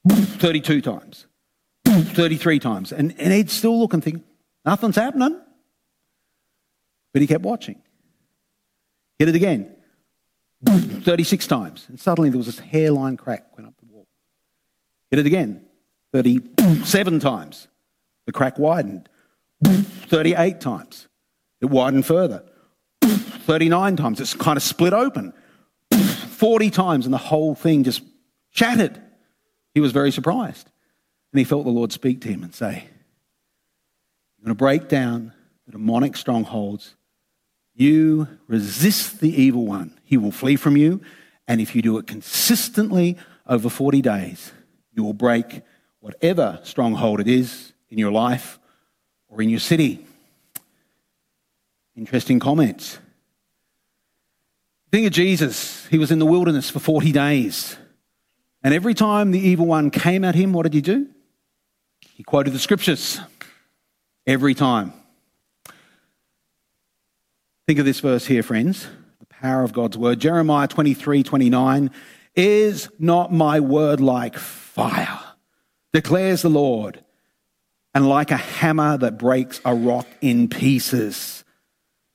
32 0.08 0.80
times. 0.80 1.26
33 1.84 2.58
times. 2.58 2.92
And, 2.92 3.14
and 3.18 3.32
Ed's 3.32 3.52
still 3.52 3.78
looking, 3.78 4.00
thinking, 4.00 4.24
nothing's 4.64 4.96
happening. 4.96 5.40
But 7.12 7.22
he 7.22 7.26
kept 7.26 7.44
watching. 7.44 7.80
Hit 9.18 9.28
it 9.28 9.34
again. 9.34 9.74
36 10.64 11.46
times. 11.46 11.86
And 11.88 11.98
suddenly 11.98 12.30
there 12.30 12.38
was 12.38 12.46
this 12.46 12.58
hairline 12.58 13.16
crack 13.16 13.56
went 13.56 13.68
up 13.68 13.74
the 13.78 13.86
wall. 13.86 14.06
Hit 15.10 15.20
it 15.20 15.26
again. 15.26 15.64
37 16.12 17.20
times. 17.20 17.68
The 18.26 18.32
crack 18.32 18.58
widened. 18.58 19.08
38 19.64 20.60
times. 20.60 21.08
It 21.60 21.66
widened 21.66 22.04
further. 22.04 22.44
39 23.02 23.96
times. 23.96 24.20
It's 24.20 24.34
kind 24.34 24.56
of 24.56 24.62
split 24.62 24.92
open. 24.92 25.32
40 25.92 26.70
times 26.70 27.06
and 27.06 27.14
the 27.14 27.18
whole 27.18 27.54
thing 27.54 27.84
just 27.84 28.02
shattered. 28.50 29.00
He 29.76 29.80
was 29.80 29.92
very 29.92 30.10
surprised. 30.10 30.70
And 31.32 31.38
he 31.38 31.44
felt 31.44 31.64
the 31.64 31.70
Lord 31.70 31.92
speak 31.92 32.22
to 32.22 32.28
him 32.28 32.42
and 32.42 32.54
say, 32.54 32.88
You're 34.38 34.46
going 34.46 34.48
to 34.48 34.54
break 34.54 34.88
down 34.88 35.34
the 35.66 35.72
demonic 35.72 36.16
strongholds 36.16 36.94
you 37.76 38.26
resist 38.48 39.20
the 39.20 39.30
evil 39.30 39.66
one, 39.66 39.98
he 40.02 40.16
will 40.16 40.32
flee 40.32 40.56
from 40.56 40.78
you. 40.78 41.02
And 41.46 41.60
if 41.60 41.76
you 41.76 41.82
do 41.82 41.98
it 41.98 42.06
consistently 42.06 43.18
over 43.46 43.68
40 43.68 44.00
days, 44.00 44.50
you 44.94 45.04
will 45.04 45.12
break 45.12 45.60
whatever 46.00 46.58
stronghold 46.62 47.20
it 47.20 47.28
is 47.28 47.74
in 47.90 47.98
your 47.98 48.10
life 48.10 48.58
or 49.28 49.42
in 49.42 49.50
your 49.50 49.60
city. 49.60 50.06
Interesting 51.94 52.40
comments. 52.40 52.98
Think 54.90 55.06
of 55.06 55.12
Jesus. 55.12 55.86
He 55.88 55.98
was 55.98 56.10
in 56.10 56.18
the 56.18 56.26
wilderness 56.26 56.70
for 56.70 56.78
40 56.78 57.12
days. 57.12 57.76
And 58.66 58.74
every 58.74 58.94
time 58.94 59.30
the 59.30 59.38
evil 59.38 59.64
one 59.64 59.92
came 59.92 60.24
at 60.24 60.34
him, 60.34 60.52
what 60.52 60.64
did 60.64 60.74
he 60.74 60.80
do? 60.80 61.06
He 62.16 62.24
quoted 62.24 62.52
the 62.52 62.58
scriptures. 62.58 63.20
Every 64.26 64.54
time. 64.54 64.92
Think 67.68 67.78
of 67.78 67.84
this 67.84 68.00
verse 68.00 68.26
here, 68.26 68.42
friends. 68.42 68.88
The 69.20 69.26
power 69.26 69.62
of 69.62 69.72
God's 69.72 69.96
word. 69.96 70.18
Jeremiah 70.18 70.66
23 70.66 71.22
29. 71.22 71.92
Is 72.34 72.88
not 72.98 73.32
my 73.32 73.60
word 73.60 74.00
like 74.00 74.36
fire, 74.36 75.20
declares 75.92 76.42
the 76.42 76.50
Lord, 76.50 77.04
and 77.94 78.08
like 78.08 78.32
a 78.32 78.36
hammer 78.36 78.98
that 78.98 79.16
breaks 79.16 79.60
a 79.64 79.76
rock 79.76 80.08
in 80.20 80.48
pieces? 80.48 81.44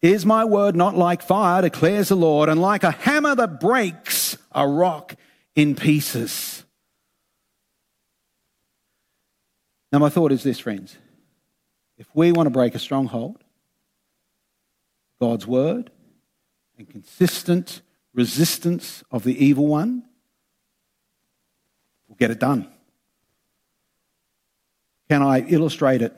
Is 0.02 0.26
my 0.26 0.44
word 0.44 0.76
not 0.76 0.98
like 0.98 1.22
fire, 1.22 1.62
declares 1.62 2.10
the 2.10 2.16
Lord, 2.16 2.50
and 2.50 2.60
like 2.60 2.84
a 2.84 2.92
hammer 2.92 3.36
that 3.36 3.62
breaks 3.62 4.38
a 4.52 4.68
rock 4.68 5.16
in 5.56 5.76
pieces? 5.76 6.64
Now, 9.92 10.00
my 10.00 10.10
thought 10.10 10.32
is 10.32 10.44
this, 10.44 10.60
friends. 10.60 10.98
If 11.98 12.08
we 12.14 12.32
want 12.32 12.48
to 12.48 12.52
break 12.52 12.74
a 12.76 12.80
stronghold, 12.80 13.44
God's 15.20 15.46
word 15.46 15.92
and 16.78 16.90
consistent 16.90 17.82
resistance 18.14 19.04
of 19.12 19.24
the 19.24 19.46
evil 19.46 19.68
one 19.68 20.04
will 22.08 22.16
get 22.16 22.32
it 22.32 22.40
done. 22.40 22.68
Can 25.10 25.22
I 25.22 25.42
illustrate 25.42 26.02
it 26.02 26.16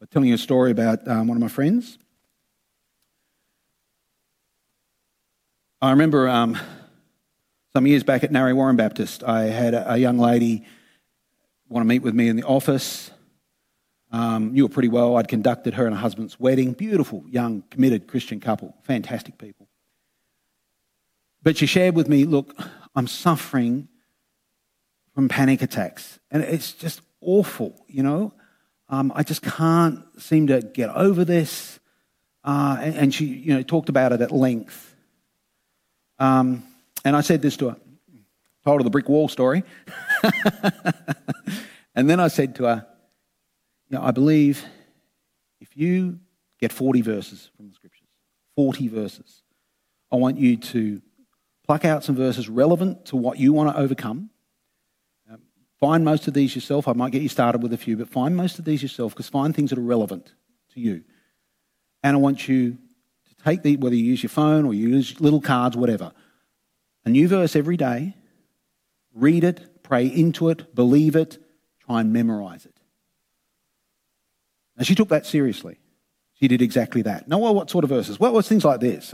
by 0.00 0.06
telling 0.10 0.28
you 0.28 0.34
a 0.34 0.38
story 0.38 0.70
about 0.70 1.06
um, 1.06 1.28
one 1.28 1.36
of 1.36 1.42
my 1.42 1.48
friends? 1.48 1.98
I 5.80 5.90
remember 5.90 6.28
um, 6.28 6.58
some 7.72 7.86
years 7.86 8.02
back 8.02 8.24
at 8.24 8.32
Narre 8.32 8.54
Warren 8.54 8.76
Baptist, 8.76 9.22
I 9.22 9.44
had 9.44 9.74
a, 9.74 9.94
a 9.94 9.96
young 9.96 10.18
lady 10.18 10.64
want 11.68 11.84
to 11.84 11.88
meet 11.88 12.02
with 12.02 12.14
me 12.14 12.28
in 12.28 12.36
the 12.36 12.44
office. 12.44 13.10
Um, 14.10 14.52
knew 14.52 14.66
her 14.66 14.72
pretty 14.72 14.88
well. 14.88 15.16
I'd 15.16 15.28
conducted 15.28 15.74
her 15.74 15.86
and 15.86 15.94
her 15.94 16.00
husband's 16.00 16.40
wedding. 16.40 16.72
Beautiful, 16.72 17.24
young, 17.28 17.62
committed 17.70 18.06
Christian 18.06 18.40
couple. 18.40 18.74
Fantastic 18.84 19.36
people. 19.36 19.68
But 21.42 21.58
she 21.58 21.66
shared 21.66 21.94
with 21.94 22.08
me, 22.08 22.24
look, 22.24 22.58
I'm 22.94 23.06
suffering 23.06 23.88
from 25.14 25.28
panic 25.28 25.62
attacks. 25.62 26.18
And 26.30 26.42
it's 26.42 26.72
just 26.72 27.02
awful, 27.20 27.84
you 27.86 28.02
know. 28.02 28.32
Um, 28.88 29.12
I 29.14 29.22
just 29.22 29.42
can't 29.42 30.04
seem 30.20 30.46
to 30.46 30.62
get 30.62 30.88
over 30.90 31.24
this. 31.24 31.78
Uh, 32.42 32.78
and, 32.80 32.94
and, 32.94 33.14
she, 33.14 33.26
you 33.26 33.52
know, 33.52 33.62
talked 33.62 33.90
about 33.90 34.12
it 34.12 34.22
at 34.22 34.30
length. 34.30 34.94
Um, 36.18 36.62
and 37.04 37.16
I 37.16 37.20
said 37.20 37.42
this 37.42 37.56
to 37.58 37.70
her. 37.70 37.76
Told 38.64 38.80
her 38.80 38.84
the 38.84 38.90
brick 38.90 39.08
wall 39.08 39.28
story. 39.28 39.62
and 41.94 42.10
then 42.10 42.20
I 42.20 42.28
said 42.28 42.56
to 42.56 42.64
her, 42.64 42.86
you 43.88 43.96
know, 43.96 44.04
I 44.04 44.10
believe 44.10 44.64
if 45.60 45.76
you 45.76 46.18
get 46.60 46.72
40 46.72 47.00
verses 47.00 47.50
from 47.56 47.68
the 47.68 47.74
scriptures, 47.74 48.08
40 48.56 48.88
verses, 48.88 49.42
I 50.12 50.16
want 50.16 50.38
you 50.38 50.56
to 50.56 51.00
pluck 51.66 51.84
out 51.84 52.04
some 52.04 52.16
verses 52.16 52.48
relevant 52.48 53.06
to 53.06 53.16
what 53.16 53.38
you 53.38 53.52
want 53.52 53.74
to 53.74 53.80
overcome. 53.80 54.30
Um, 55.30 55.40
find 55.78 56.04
most 56.04 56.26
of 56.28 56.34
these 56.34 56.54
yourself. 56.54 56.88
I 56.88 56.92
might 56.92 57.12
get 57.12 57.22
you 57.22 57.28
started 57.28 57.62
with 57.62 57.72
a 57.72 57.78
few, 57.78 57.96
but 57.96 58.08
find 58.08 58.36
most 58.36 58.58
of 58.58 58.64
these 58.64 58.82
yourself 58.82 59.12
because 59.14 59.28
find 59.28 59.54
things 59.54 59.70
that 59.70 59.78
are 59.78 59.82
relevant 59.82 60.32
to 60.74 60.80
you. 60.80 61.04
And 62.02 62.16
I 62.16 62.20
want 62.20 62.48
you 62.48 62.72
to 62.72 63.44
take 63.44 63.62
the, 63.62 63.76
whether 63.76 63.94
you 63.94 64.04
use 64.04 64.22
your 64.22 64.30
phone 64.30 64.64
or 64.64 64.74
you 64.74 64.88
use 64.88 65.20
little 65.20 65.40
cards, 65.40 65.76
whatever, 65.76 66.12
a 67.08 67.10
new 67.10 67.26
verse 67.26 67.56
every 67.56 67.76
day, 67.76 68.14
read 69.14 69.42
it, 69.42 69.82
pray 69.82 70.06
into 70.06 70.50
it, 70.50 70.74
believe 70.74 71.16
it, 71.16 71.38
try 71.86 72.00
and 72.00 72.12
memorize 72.12 72.66
it. 72.66 72.74
And 74.76 74.86
she 74.86 74.94
took 74.94 75.08
that 75.08 75.24
seriously. 75.24 75.78
She 76.34 76.46
did 76.46 76.60
exactly 76.60 77.02
that. 77.02 77.26
Now, 77.26 77.38
well, 77.38 77.54
what 77.54 77.70
sort 77.70 77.82
of 77.84 77.90
verses? 77.90 78.20
Well, 78.20 78.30
it 78.30 78.34
was 78.34 78.46
things 78.46 78.64
like 78.64 78.80
this. 78.80 79.12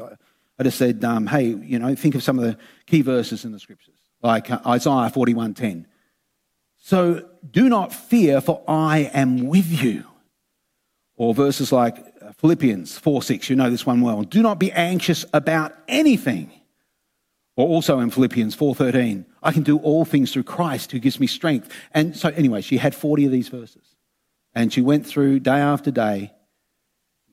I 0.59 0.63
just 0.63 0.77
said, 0.77 1.05
um, 1.05 1.29
hey, 1.29 1.47
you 1.47 1.79
know, 1.79 1.95
think 1.95 2.17
of 2.17 2.23
some 2.23 2.39
of 2.39 2.45
the 2.45 2.59
key 2.87 3.01
verses 3.01 3.45
in 3.45 3.53
the 3.53 3.61
scriptures, 3.61 3.95
like 4.23 4.51
uh, 4.51 4.61
Isaiah 4.67 5.11
41:10. 5.11 5.87
So 6.77 7.27
do 7.49 7.69
not 7.69 7.95
fear, 7.95 8.41
for 8.41 8.63
I 8.69 9.11
am 9.15 9.47
with 9.47 9.67
you. 9.83 10.05
Or 11.17 11.33
verses 11.33 11.71
like 11.73 11.97
uh, 12.21 12.33
Philippians 12.33 13.01
4:6. 13.01 13.49
You 13.49 13.57
know 13.57 13.71
this 13.71 13.87
one 13.87 14.01
well. 14.01 14.23
Do 14.23 14.43
not 14.43 14.59
be 14.59 14.71
anxious 14.73 15.25
about 15.33 15.73
anything. 15.89 16.51
Or 17.57 17.69
also 17.69 18.01
in 18.01 18.11
Philippians 18.11 18.57
4:13, 18.57 19.27
I 19.43 19.53
can 19.53 19.63
do 19.63 19.79
all 19.79 20.05
things 20.05 20.33
through 20.33 20.43
Christ 20.43 20.91
who 20.93 20.99
gives 20.99 21.21
me 21.21 21.27
strength. 21.27 21.71
And 21.93 22.17
so 22.17 22.31
anyway, 22.31 22.63
she 22.63 22.79
had 22.79 22.95
40 22.95 23.27
of 23.27 23.33
these 23.33 23.49
verses. 23.49 23.95
And 24.55 24.73
she 24.73 24.83
went 24.83 25.07
through 25.07 25.41
day 25.41 25.59
after 25.59 25.91
day, 25.91 26.33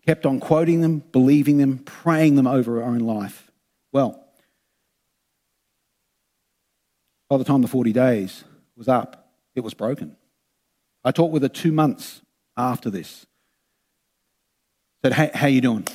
kept 0.06 0.26
on 0.26 0.40
quoting 0.40 0.82
them, 0.82 1.04
believing 1.12 1.58
them, 1.58 1.80
praying 1.80 2.36
them 2.36 2.48
over 2.48 2.76
her 2.76 2.84
own 2.84 3.00
life. 3.00 3.52
Well, 3.92 4.24
by 7.30 7.38
the 7.38 7.44
time 7.44 7.62
the 7.62 7.68
40 7.68 7.94
days 7.94 8.44
was 8.76 8.88
up, 8.88 9.32
it 9.56 9.62
was 9.62 9.74
broken. 9.74 10.18
I 11.04 11.12
talked 11.12 11.34
with 11.34 11.44
her 11.44 11.50
two 11.50 11.72
months 11.72 12.22
after 12.58 12.90
this. 12.90 13.26
Said, 15.04 15.14
hey, 15.14 15.32
how 15.34 15.48
you 15.48 15.62
doing? 15.62 15.88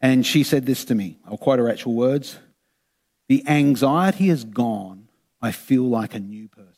And 0.00 0.24
she 0.24 0.44
said 0.44 0.66
this 0.66 0.84
to 0.86 0.94
me. 0.94 1.18
I'll 1.26 1.36
quote 1.36 1.58
her 1.58 1.68
actual 1.68 1.94
words. 1.94 2.38
The 3.28 3.46
anxiety 3.46 4.28
has 4.28 4.44
gone. 4.44 5.08
I 5.40 5.52
feel 5.52 5.84
like 5.84 6.14
a 6.14 6.20
new 6.20 6.48
person. 6.48 6.72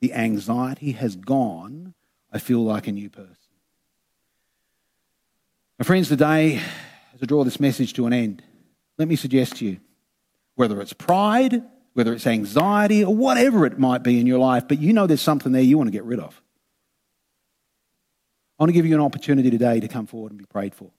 The 0.00 0.12
anxiety 0.14 0.92
has 0.92 1.16
gone. 1.16 1.94
I 2.32 2.38
feel 2.38 2.60
like 2.64 2.86
a 2.86 2.92
new 2.92 3.10
person. 3.10 3.34
My 5.78 5.84
friends, 5.84 6.08
today, 6.08 6.56
as 7.14 7.22
I 7.22 7.26
draw 7.26 7.44
this 7.44 7.60
message 7.60 7.92
to 7.94 8.06
an 8.06 8.12
end, 8.12 8.42
let 8.98 9.08
me 9.08 9.16
suggest 9.16 9.56
to 9.56 9.66
you 9.66 9.80
whether 10.54 10.80
it's 10.80 10.92
pride, 10.92 11.62
whether 11.92 12.14
it's 12.14 12.26
anxiety, 12.26 13.04
or 13.04 13.14
whatever 13.14 13.66
it 13.66 13.78
might 13.78 14.02
be 14.02 14.18
in 14.18 14.26
your 14.26 14.38
life, 14.38 14.66
but 14.68 14.78
you 14.78 14.92
know 14.92 15.06
there's 15.06 15.20
something 15.20 15.52
there 15.52 15.60
you 15.62 15.76
want 15.76 15.88
to 15.88 15.92
get 15.92 16.04
rid 16.04 16.18
of. 16.18 16.40
I 18.58 18.62
want 18.62 18.70
to 18.70 18.74
give 18.74 18.86
you 18.86 18.94
an 18.94 19.02
opportunity 19.02 19.50
today 19.50 19.80
to 19.80 19.88
come 19.88 20.06
forward 20.06 20.32
and 20.32 20.38
be 20.38 20.46
prayed 20.46 20.74
for. 20.74 20.90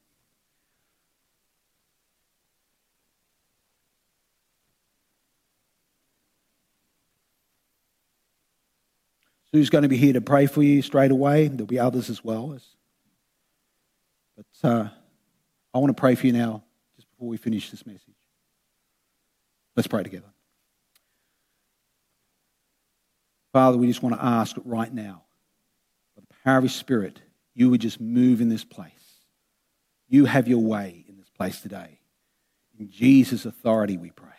Sue's 9.58 9.72
going 9.72 9.82
to 9.82 9.88
be 9.88 9.98
here 9.98 10.14
to 10.14 10.22
pray 10.22 10.46
for 10.46 10.62
you 10.62 10.84
straight 10.84 11.10
away. 11.10 11.48
There'll 11.48 11.66
be 11.66 11.80
others 11.80 12.12
as 12.12 12.24
well. 12.24 12.56
But 14.36 14.70
uh, 14.70 14.90
I 15.74 15.80
want 15.80 15.90
to 15.90 16.00
pray 16.00 16.14
for 16.14 16.28
you 16.28 16.34
now, 16.34 16.62
just 16.96 17.10
before 17.10 17.28
we 17.28 17.38
finish 17.38 17.72
this 17.72 17.84
message. 17.84 18.14
Let's 19.76 19.88
pray 19.88 20.04
together. 20.04 20.28
Father, 23.52 23.80
we 23.80 23.88
just 23.88 24.04
want 24.04 24.14
to 24.14 24.24
ask 24.24 24.56
right 24.64 24.94
now, 24.94 25.24
by 26.16 26.22
the 26.22 26.36
power 26.44 26.58
of 26.58 26.64
His 26.64 26.76
Spirit, 26.76 27.20
you 27.56 27.72
would 27.72 27.82
just 27.82 28.00
move 28.00 28.42
in 28.42 28.50
this 28.50 28.64
place. 28.64 28.92
You 30.08 30.26
have 30.26 30.48
your 30.48 30.62
way 30.62 31.04
in 31.10 31.18
this 31.18 31.32
place 31.32 31.62
today. 31.62 32.00
In 32.80 32.92
Jesus' 32.92 33.48
authority, 33.48 33.98
we 33.98 34.12
pray. 34.12 34.37